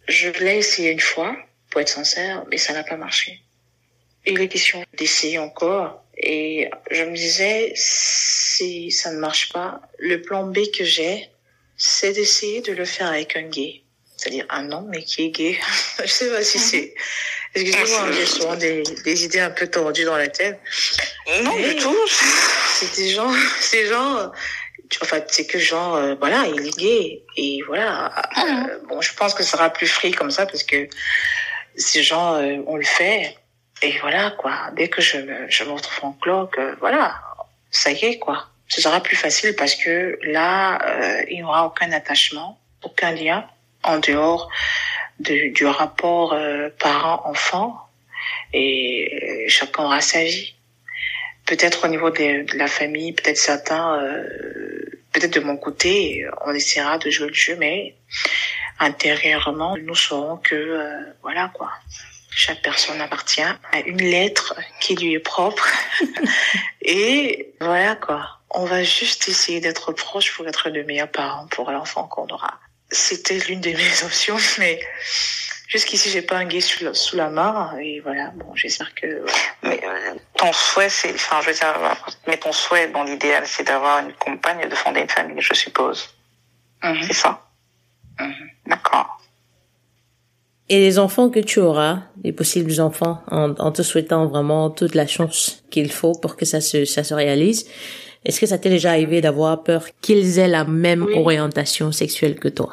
[0.08, 1.36] Je l'ai essayé une fois,
[1.70, 3.40] pour être sincère, mais ça n'a pas marché.
[4.26, 6.04] Il est question d'essayer encore.
[6.16, 11.28] Et je me disais, si ça ne marche pas, le plan B que j'ai,
[11.76, 13.82] c'est d'essayer de le faire avec un gay.
[14.16, 15.58] C'est-à-dire un homme, mais qui est gay.
[16.00, 16.94] je sais pas si c'est...
[17.54, 20.58] Excusez-moi, j'ai souvent des, des idées un peu tordues dans la tête.
[21.42, 21.96] Non, Mais du tout.
[22.08, 23.30] C'est des gens,
[23.60, 24.32] ces gens,
[25.01, 27.22] enfin, c'est que genre, euh, voilà, il est gay.
[27.36, 28.12] Et voilà.
[28.38, 30.88] Euh, bon, je pense que ça sera plus free comme ça parce que
[31.76, 33.36] ces gens, euh, on le fait.
[33.82, 34.70] Et voilà, quoi.
[34.76, 37.20] Dès que je me, je me retrouve en cloque, euh, voilà,
[37.70, 38.47] ça y est, quoi.
[38.68, 43.47] Ce sera plus facile parce que là, euh, il n'y aura aucun attachement, aucun lien
[43.82, 44.49] en dehors
[45.18, 47.76] de, du rapport euh, parent-enfant
[48.53, 50.55] et chacun aura sa vie.
[51.47, 54.22] Peut-être au niveau de, de la famille, peut-être certains, euh,
[55.12, 57.95] peut-être de mon côté, on essaiera de jouer le jeu, mais
[58.78, 61.70] intérieurement, nous saurons que euh, voilà quoi.
[62.34, 65.68] Chaque personne appartient à une lettre qui lui est propre.
[66.80, 68.40] et voilà quoi.
[68.51, 72.59] On va juste essayer d'être proche pour être de meilleurs parents pour l'enfant qu'on aura.
[72.90, 74.80] C'était l'une de mes options, mais
[75.68, 78.32] jusqu'ici j'ai pas un gay sous la, sous la main et voilà.
[78.34, 79.24] Bon, j'espère que.
[79.62, 79.81] Mais
[80.36, 81.74] ton souhait, c'est, enfin, je veux dire,
[82.26, 85.55] mais ton souhait, dans l'idéal, c'est d'avoir une compagne et de fonder une famille, je
[85.55, 86.09] suppose.
[86.82, 87.03] Mhm.
[87.03, 87.40] C'est ça?
[88.20, 88.34] Mhm.
[88.66, 89.18] D'accord.
[90.68, 94.95] Et les enfants que tu auras, les possibles enfants, en, en te souhaitant vraiment toute
[94.95, 97.68] la chance qu'il faut pour que ça se, ça se réalise,
[98.24, 101.14] est-ce que ça t'est déjà arrivé d'avoir peur qu'ils aient la même Oui.
[101.18, 102.72] orientation sexuelle que toi?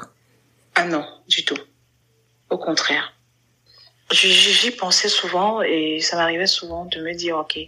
[0.76, 1.58] Ah non, du tout.
[2.50, 3.14] Au contraire.
[4.12, 7.60] J'y pensais souvent et ça m'arrivait souvent de me dire, ok,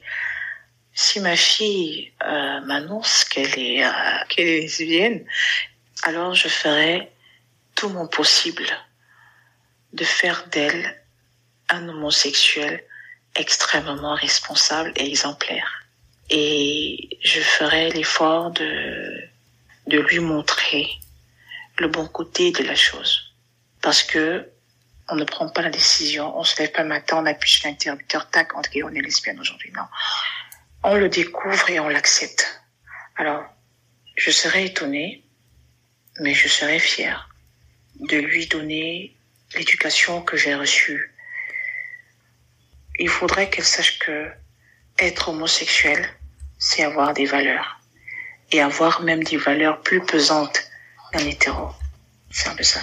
[0.93, 3.89] si ma fille euh, m'annonce qu'elle est, euh,
[4.29, 5.25] qu'elle est lesbienne,
[6.03, 7.11] alors je ferai
[7.75, 8.65] tout mon possible
[9.93, 11.03] de faire d'elle
[11.69, 12.83] un homosexuel
[13.35, 15.85] extrêmement responsable et exemplaire.
[16.29, 19.29] Et je ferai l'effort de,
[19.87, 20.87] de lui montrer
[21.77, 23.33] le bon côté de la chose.
[23.81, 24.50] Parce que
[25.11, 27.67] on ne prend pas la décision, on se lève pas le matin, on appuie sur
[27.67, 29.71] l'interrupteur, tac, on on est lesbienne aujourd'hui.
[29.75, 29.83] Non.
[30.83, 32.61] On le découvre et on l'accepte.
[33.17, 33.43] Alors,
[34.15, 35.23] je serais étonnée,
[36.19, 37.29] mais je serais fière
[37.99, 39.13] de lui donner
[39.53, 41.13] l'éducation que j'ai reçue.
[42.97, 44.31] Il faudrait qu'elle sache que
[44.97, 46.07] être homosexuel,
[46.57, 47.81] c'est avoir des valeurs.
[48.53, 50.61] Et avoir même des valeurs plus pesantes
[51.11, 51.69] qu'un hétéro.
[52.29, 52.81] C'est un peu ça.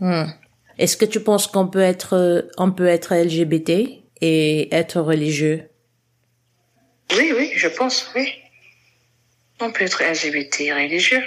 [0.00, 0.30] Hmm.
[0.78, 5.68] Est-ce que tu penses qu'on peut être, euh, on peut être LGBT et être religieux?
[7.16, 8.32] Oui, oui, je pense, oui.
[9.60, 11.22] On peut être LGBT religieux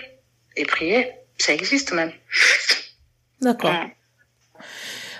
[0.55, 1.11] et prier.
[1.37, 2.13] Ça existe même.
[3.41, 3.73] D'accord.
[3.73, 3.91] Mm.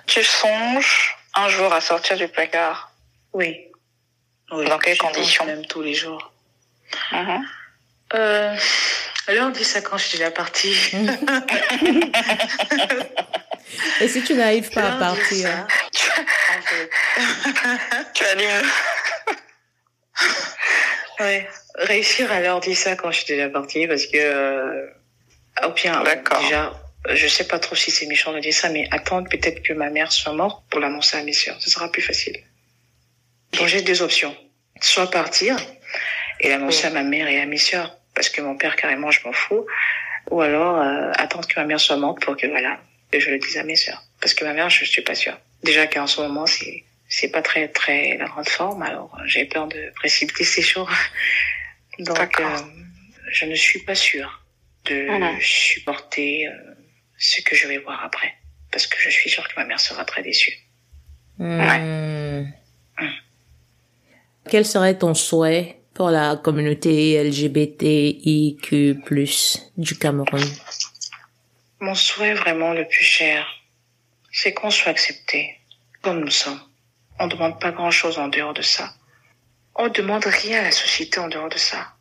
[0.08, 2.94] Tu songes un jour à sortir du placard?
[3.34, 3.68] Oui.
[4.52, 4.66] oui.
[4.66, 5.46] Dans quelles conditions?
[5.46, 6.32] Même tous les jours.
[8.14, 8.56] Euh,
[9.28, 10.76] alors, on dit ça quand je suis déjà partie.
[14.02, 16.90] Et si tu n'arrives pas à partir ça, en fait.
[18.14, 18.68] Tu allumes.
[21.20, 21.48] Ouais.
[21.76, 24.88] Réussir à leur dire ça quand je suis déjà partie parce que, euh,
[25.66, 26.42] au pire, D'accord.
[26.42, 26.74] déjà,
[27.10, 29.90] je sais pas trop si c'est méchant de dire ça, mais attendre peut-être que ma
[29.90, 31.58] mère soit morte pour l'annoncer à mes soeurs.
[31.62, 32.38] Ce sera plus facile.
[33.54, 34.36] Donc j'ai deux options.
[34.82, 35.58] Soit partir
[36.40, 39.26] et l'annoncer à ma mère et à mes soeurs parce que mon père, carrément, je
[39.26, 39.66] m'en fous.
[40.30, 42.80] Ou alors, euh, attendre que ma mère soit morte pour que, voilà,
[43.12, 44.04] que je le dise à mes soeurs.
[44.20, 45.38] Parce que ma mère, je suis pas sûre.
[45.64, 49.68] Déjà qu'en ce moment, c'est, c'est pas très, très la grande forme, alors j'ai peur
[49.68, 50.90] de précipiter ces jours.
[52.00, 52.58] Donc, euh,
[53.32, 54.44] je ne suis pas sûre
[54.86, 55.34] de Voilà.
[55.42, 56.52] supporter euh,
[57.18, 58.34] ce que je vais voir après.
[58.72, 60.58] Parce que je suis sûre que ma mère sera très déçue.
[61.38, 62.46] Hmm.
[64.50, 68.96] Quel serait ton souhait pour la communauté LGBTIQ+,
[69.78, 70.42] du Cameroun?
[71.84, 73.48] Mon souhait vraiment le plus cher,
[74.32, 75.60] c'est qu'on soit accepté
[76.04, 76.62] comme nous sommes.
[77.18, 78.94] On ne demande pas grand-chose en dehors de ça.
[79.74, 81.96] On ne demande rien à la société en dehors de ça.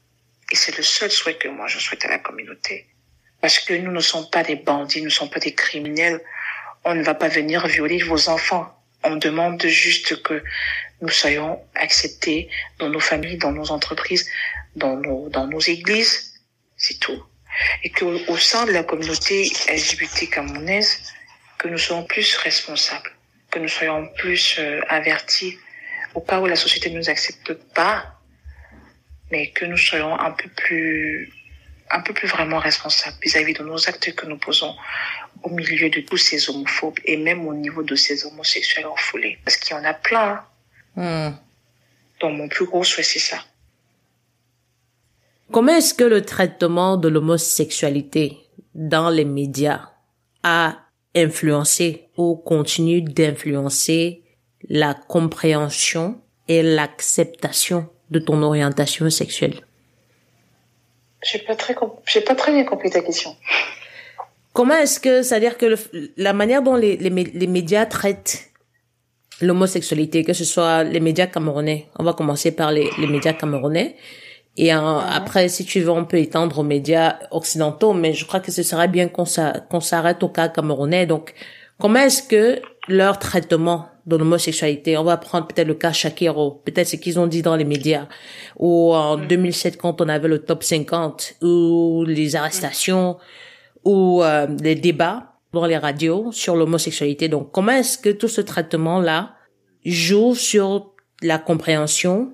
[0.52, 2.88] Et c'est le seul souhait que moi je souhaite à la communauté.
[3.40, 6.20] Parce que nous ne sommes pas des bandits, nous ne sommes pas des criminels.
[6.84, 8.78] On ne va pas venir violer vos enfants.
[9.02, 10.44] On demande juste que
[11.00, 14.28] nous soyons acceptés dans nos familles, dans nos entreprises,
[14.76, 16.34] dans nos, dans nos églises.
[16.76, 17.24] C'est tout
[17.82, 21.02] et qu'au au sein de la communauté LGBT camerounaise,
[21.58, 23.10] que nous soyons plus responsables,
[23.50, 25.58] que nous soyons plus euh, avertis
[26.14, 28.18] au cas où la société ne nous accepte pas,
[29.30, 31.32] mais que nous soyons un peu plus
[31.92, 34.76] un peu plus vraiment responsables vis-à-vis de nos actes que nous posons
[35.42, 39.38] au milieu de tous ces homophobes et même au niveau de ces homosexuels refoulés.
[39.44, 40.44] Parce qu'il y en a plein.
[40.96, 41.30] hein.
[41.30, 41.36] Hmm.
[42.20, 43.44] Donc mon plus gros souhait, c'est ça.
[45.52, 48.38] Comment est-ce que le traitement de l'homosexualité
[48.74, 49.90] dans les médias
[50.42, 50.76] a
[51.16, 54.22] influencé ou continue d'influencer
[54.68, 59.54] la compréhension et l'acceptation de ton orientation sexuelle?
[61.22, 61.74] J'ai pas très,
[62.06, 63.36] j'ai pas très bien compris ta question.
[64.52, 68.50] Comment est-ce que, c'est-à-dire que le- la manière dont les, les, les médias traitent
[69.40, 73.96] l'homosexualité, que ce soit les médias camerounais, on va commencer par les, les médias camerounais,
[74.56, 78.50] et après, si tu veux, on peut étendre aux médias occidentaux, mais je crois que
[78.52, 81.06] ce serait bien qu'on s'a- qu'on s'arrête au cas camerounais.
[81.06, 81.34] Donc,
[81.78, 86.88] comment est-ce que leur traitement de l'homosexualité, on va prendre peut-être le cas Shakiro, peut-être
[86.88, 88.08] ce qu'ils ont dit dans les médias,
[88.58, 93.18] ou en 2007 quand on avait le top 50, ou les arrestations,
[93.84, 97.28] ou euh, les débats dans les radios sur l'homosexualité.
[97.28, 99.34] Donc, comment est-ce que tout ce traitement-là
[99.84, 100.92] joue sur
[101.22, 102.32] la compréhension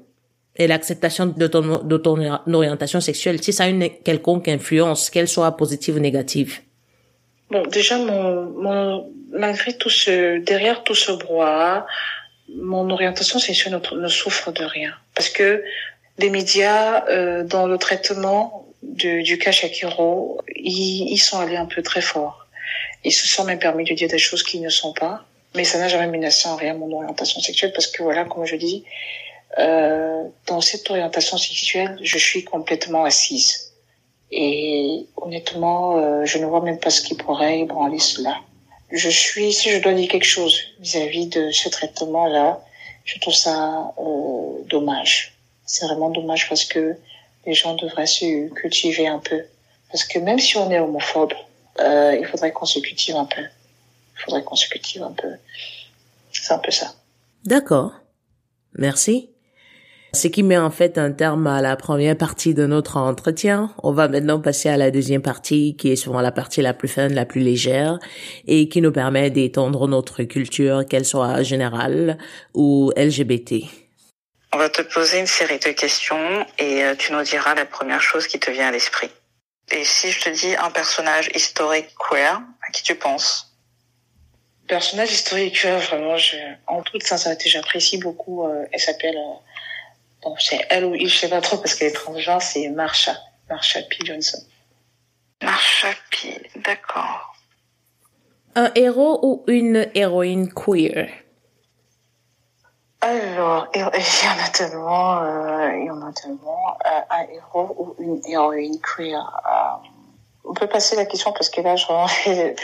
[0.58, 2.16] et l'acceptation de ton, de ton
[2.52, 6.60] orientation sexuelle, si ça a une quelconque influence, qu'elle soit positive ou négative
[7.50, 11.86] Bon, déjà, mon, malgré tout ce, derrière tout ce brouhaha,
[12.48, 14.92] mon orientation sexuelle ne, souffre de rien.
[15.14, 15.62] Parce que
[16.18, 21.82] les médias, euh, dans le traitement du cas Shakiro, ils, ils sont allés un peu
[21.82, 22.46] très fort.
[23.04, 25.24] Ils se sont même permis de dire des choses qui ne sont pas.
[25.54, 28.56] Mais ça n'a jamais menacé en rien mon orientation sexuelle parce que voilà, comme je
[28.56, 28.84] dis,
[29.58, 33.72] euh, dans cette orientation sexuelle, je suis complètement assise.
[34.30, 38.36] Et honnêtement, euh, je ne vois même pas ce qui pourrait ébranler cela.
[38.90, 42.60] Je suis, si je dois dire quelque chose vis-à-vis de ce traitement-là,
[43.04, 45.36] je trouve ça euh, dommage.
[45.64, 46.96] C'est vraiment dommage parce que
[47.46, 49.42] les gens devraient se cultiver un peu.
[49.90, 51.32] Parce que même si on est homophobe,
[51.78, 53.42] euh, il faudrait qu'on se cultive un peu.
[53.42, 55.28] Il faudrait qu'on se cultive un peu.
[56.32, 56.94] C'est un peu ça.
[57.44, 57.92] D'accord.
[58.74, 59.30] Merci.
[60.16, 63.70] Ce qui met en fait un terme à la première partie de notre entretien.
[63.82, 66.88] On va maintenant passer à la deuxième partie, qui est souvent la partie la plus
[66.88, 67.98] fun, la plus légère,
[68.46, 72.16] et qui nous permet d'étendre notre culture, qu'elle soit générale
[72.54, 73.66] ou LGBT.
[74.54, 78.00] On va te poser une série de questions et euh, tu nous diras la première
[78.00, 79.10] chose qui te vient à l'esprit.
[79.70, 83.52] Et si je te dis un personnage historique queer, à qui tu penses?
[84.66, 86.36] Personnage historique, euh, vraiment, je,
[86.66, 88.46] en toute sincérité, j'apprécie beaucoup.
[88.46, 89.45] euh, elle s'appelle, euh,
[90.26, 93.16] bon, c'est elle ou il, je sais pas trop parce qu'elle est transgenre, c'est Marsha,
[93.48, 94.04] Marsha P.
[94.04, 94.38] Johnson.
[95.42, 96.50] Marsha P.
[96.56, 97.34] D'accord.
[98.54, 101.08] Un héros ou une héroïne queer?
[103.02, 107.74] Alors, il y en a tellement, euh, il y en a tellement, euh, un héros
[107.78, 109.20] ou une héroïne queer.
[109.46, 109.88] Euh,
[110.44, 111.84] on peut passer la question parce que là, je,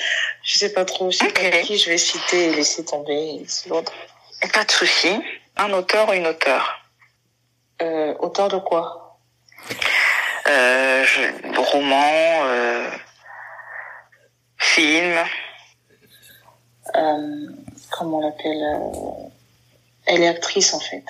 [0.42, 1.26] je sais pas trop aussi
[1.64, 3.92] qui je vais citer et laisser tomber l'autre.
[4.52, 5.20] Pas de souci.
[5.56, 6.81] Un auteur ou une auteure?
[7.82, 9.18] Euh, Auteur de quoi?
[10.48, 11.22] Euh, je,
[11.72, 12.90] Roman, euh,
[14.58, 15.18] film.
[16.96, 17.46] Euh,
[17.90, 19.62] comment on l'appelle
[20.06, 21.04] Elle est actrice en fait.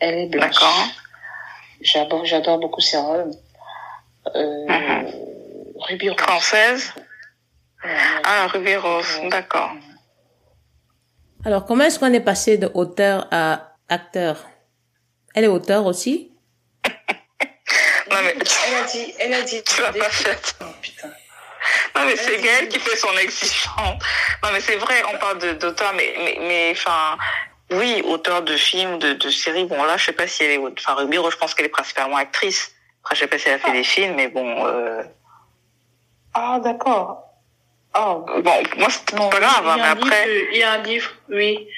[0.00, 0.50] Elle est blanche.
[0.54, 0.84] D'accord.
[1.80, 3.30] J'adore, j'adore beaucoup ses rôles.
[4.34, 5.12] Euh, Mhm.
[5.80, 6.18] Ruby Rose.
[6.20, 6.92] Française?
[7.84, 7.90] Ouais,
[8.24, 9.70] Ah, Ruby Rose, d'accord.
[11.44, 14.44] Alors, comment est-ce qu'on est passé de auteur à acteur?
[15.34, 16.30] Elle est auteur aussi
[18.10, 18.34] Non, mais
[18.66, 19.62] Elle a dit, elle a dit.
[19.64, 20.56] tu l'as pas faite.
[20.60, 21.08] Oh, putain.
[21.94, 24.02] Non, mais c'est Gaëlle qui fait son exigence.
[24.42, 27.18] Non, mais c'est vrai, on parle d'auteur, mais, mais, mais, enfin,
[27.70, 29.64] oui, auteur de films, de, de séries.
[29.66, 31.70] Bon, là, je sais pas si elle est, enfin, Ruby Rose, je pense qu'elle est
[31.70, 32.72] principalement actrice.
[33.02, 35.02] Après, je sais pas si elle a fait des films, mais bon, euh,
[36.34, 37.24] Ah, d'accord.
[37.98, 41.10] Oh, bon, moi, c'est pas grave, hein, mais après, livre- il y a un livre,
[41.30, 41.68] oui.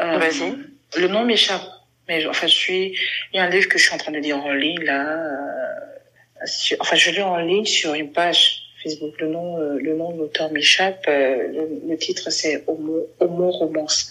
[0.00, 0.54] Euh, Vas-y.
[0.96, 1.62] Le nom m'échappe.
[2.08, 2.98] Mais enfin, je suis.
[3.32, 5.08] Il y a un livre que je suis en train de lire en ligne là.
[5.08, 9.14] euh, sur- Enfin, je lis en ligne sur une page Facebook.
[9.20, 11.04] Le nom, euh, le nom de l'auteur m'échappe.
[11.08, 14.10] euh, le, le titre c'est Homo, Homo Romance.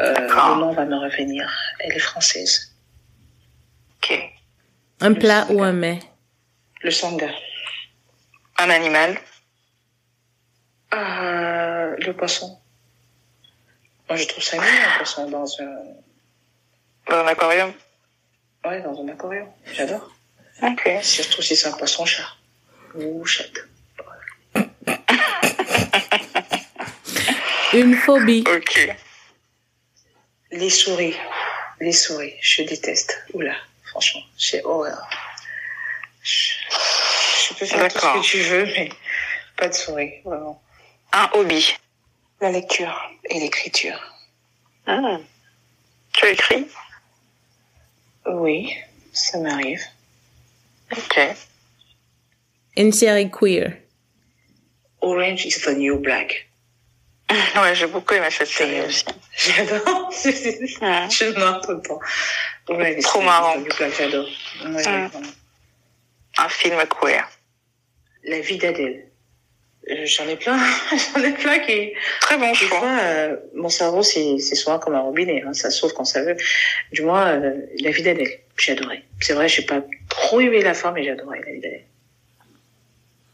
[0.00, 1.48] Euh, le nom va me revenir.
[1.78, 2.74] Elle est française.
[4.02, 4.18] ok.
[5.00, 6.00] Un Le plat ou un mets?
[6.82, 7.28] Le sanga.
[8.58, 9.16] Un animal?
[10.90, 12.58] Ah, le poisson.
[14.08, 15.76] Moi, je trouve ça mignon, un poisson dans un,
[17.08, 17.72] Dans un aquarium.
[18.64, 19.48] ouais, dans un aquarium.
[19.72, 20.10] J'adore.
[20.62, 20.88] Ok.
[21.02, 22.26] Surtout si c'est un poisson chat.
[22.94, 23.58] Ou chatte.
[27.72, 28.96] Une phobie Ok.
[30.52, 31.16] Les souris.
[31.80, 32.34] Les souris.
[32.40, 33.24] Je déteste.
[33.34, 33.54] Oula.
[33.84, 35.08] Franchement, j'ai horreur.
[36.22, 36.54] Je,
[37.48, 38.88] je peux faire tout ce que tu veux, mais
[39.56, 40.14] pas de souris.
[40.24, 40.62] Vraiment.
[41.12, 41.76] Un hobby.
[42.40, 43.98] La lecture et l'écriture.
[44.86, 45.18] Hmm.
[46.12, 46.66] Tu écris
[48.26, 48.74] Oui,
[49.12, 49.82] ça m'arrive.
[50.92, 51.20] Ok.
[52.76, 53.72] Une série queer
[55.00, 56.48] Orange is the new black.
[57.56, 59.04] Ouais, j'ai beaucoup aimé cette série aussi.
[59.36, 60.10] J'adore.
[60.12, 62.00] Je tout le temps.
[62.68, 63.58] Ouais, Trop marrant.
[63.58, 63.80] black.
[63.80, 63.90] Ouais,
[64.64, 64.72] Mm.
[64.72, 65.22] vraiment.
[66.38, 67.28] Un film queer.
[68.24, 69.08] La vie d'Adèle.
[69.90, 70.56] Euh, J'en ai plein.
[71.16, 72.78] J'en ai plein qui, Très bon choix.
[72.78, 76.22] fois, euh, mon cerveau, c'est c'est souvent comme un robinet, hein, ça s'ouvre quand ça
[76.22, 76.36] veut.
[76.92, 79.04] Du moins, euh, la vie d'Adèle, j'ai adoré.
[79.20, 81.84] C'est vrai, j'ai pas trop aimé la fin, mais j'ai adoré la vie d'Adèle.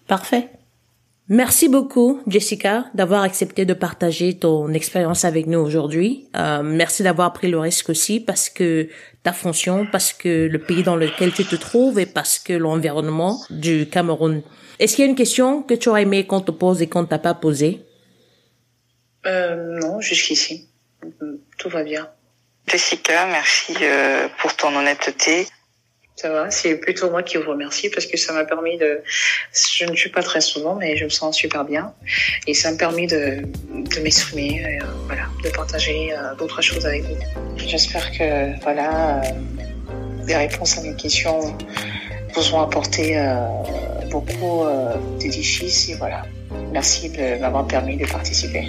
[0.06, 0.48] Parfait.
[1.32, 6.26] Merci beaucoup, Jessica, d'avoir accepté de partager ton expérience avec nous aujourd'hui.
[6.34, 8.88] Euh, merci d'avoir pris le risque aussi parce que
[9.22, 13.40] ta fonction, parce que le pays dans lequel tu te trouves et parce que l'environnement
[13.50, 14.42] du Cameroun.
[14.80, 17.04] Est-ce qu'il y a une question que tu aurais aimé qu'on te pose et qu'on
[17.04, 17.82] t'a pas posée?
[19.26, 20.70] Euh, non, jusqu'ici.
[21.58, 22.08] Tout va bien.
[22.66, 25.46] Jessica, merci euh, pour ton honnêteté.
[26.16, 29.02] Ça va, c'est plutôt moi qui vous remercie parce que ça m'a permis de...
[29.52, 31.94] Je ne suis pas très souvent, mais je me sens super bien.
[32.46, 37.02] Et ça m'a permis de, de m'exprimer, euh, voilà, de partager euh, d'autres choses avec
[37.04, 37.16] vous.
[37.56, 39.22] J'espère que, voilà, euh,
[40.26, 41.56] les réponses à mes questions
[42.34, 43.36] vous ont apporté euh,
[44.10, 46.22] beaucoup euh, d'édifices et voilà.
[46.72, 48.68] Merci de m'avoir permis de participer.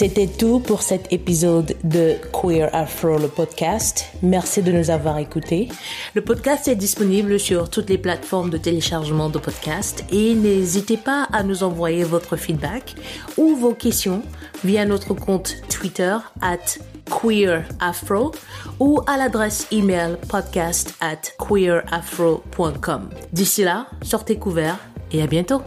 [0.00, 4.06] C'était tout pour cet épisode de Queer Afro, le podcast.
[4.22, 5.68] Merci de nous avoir écoutés.
[6.14, 11.28] Le podcast est disponible sur toutes les plateformes de téléchargement de podcasts et n'hésitez pas
[11.32, 12.94] à nous envoyer votre feedback
[13.36, 14.22] ou vos questions
[14.64, 16.78] via notre compte Twitter at
[17.10, 18.32] queerafro
[18.78, 23.10] ou à l'adresse email podcast at queerafro.com.
[23.32, 24.78] D'ici là, sortez couverts
[25.12, 25.62] et à bientôt.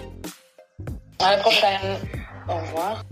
[1.20, 1.98] À la prochaine.
[2.48, 3.04] Au revoir.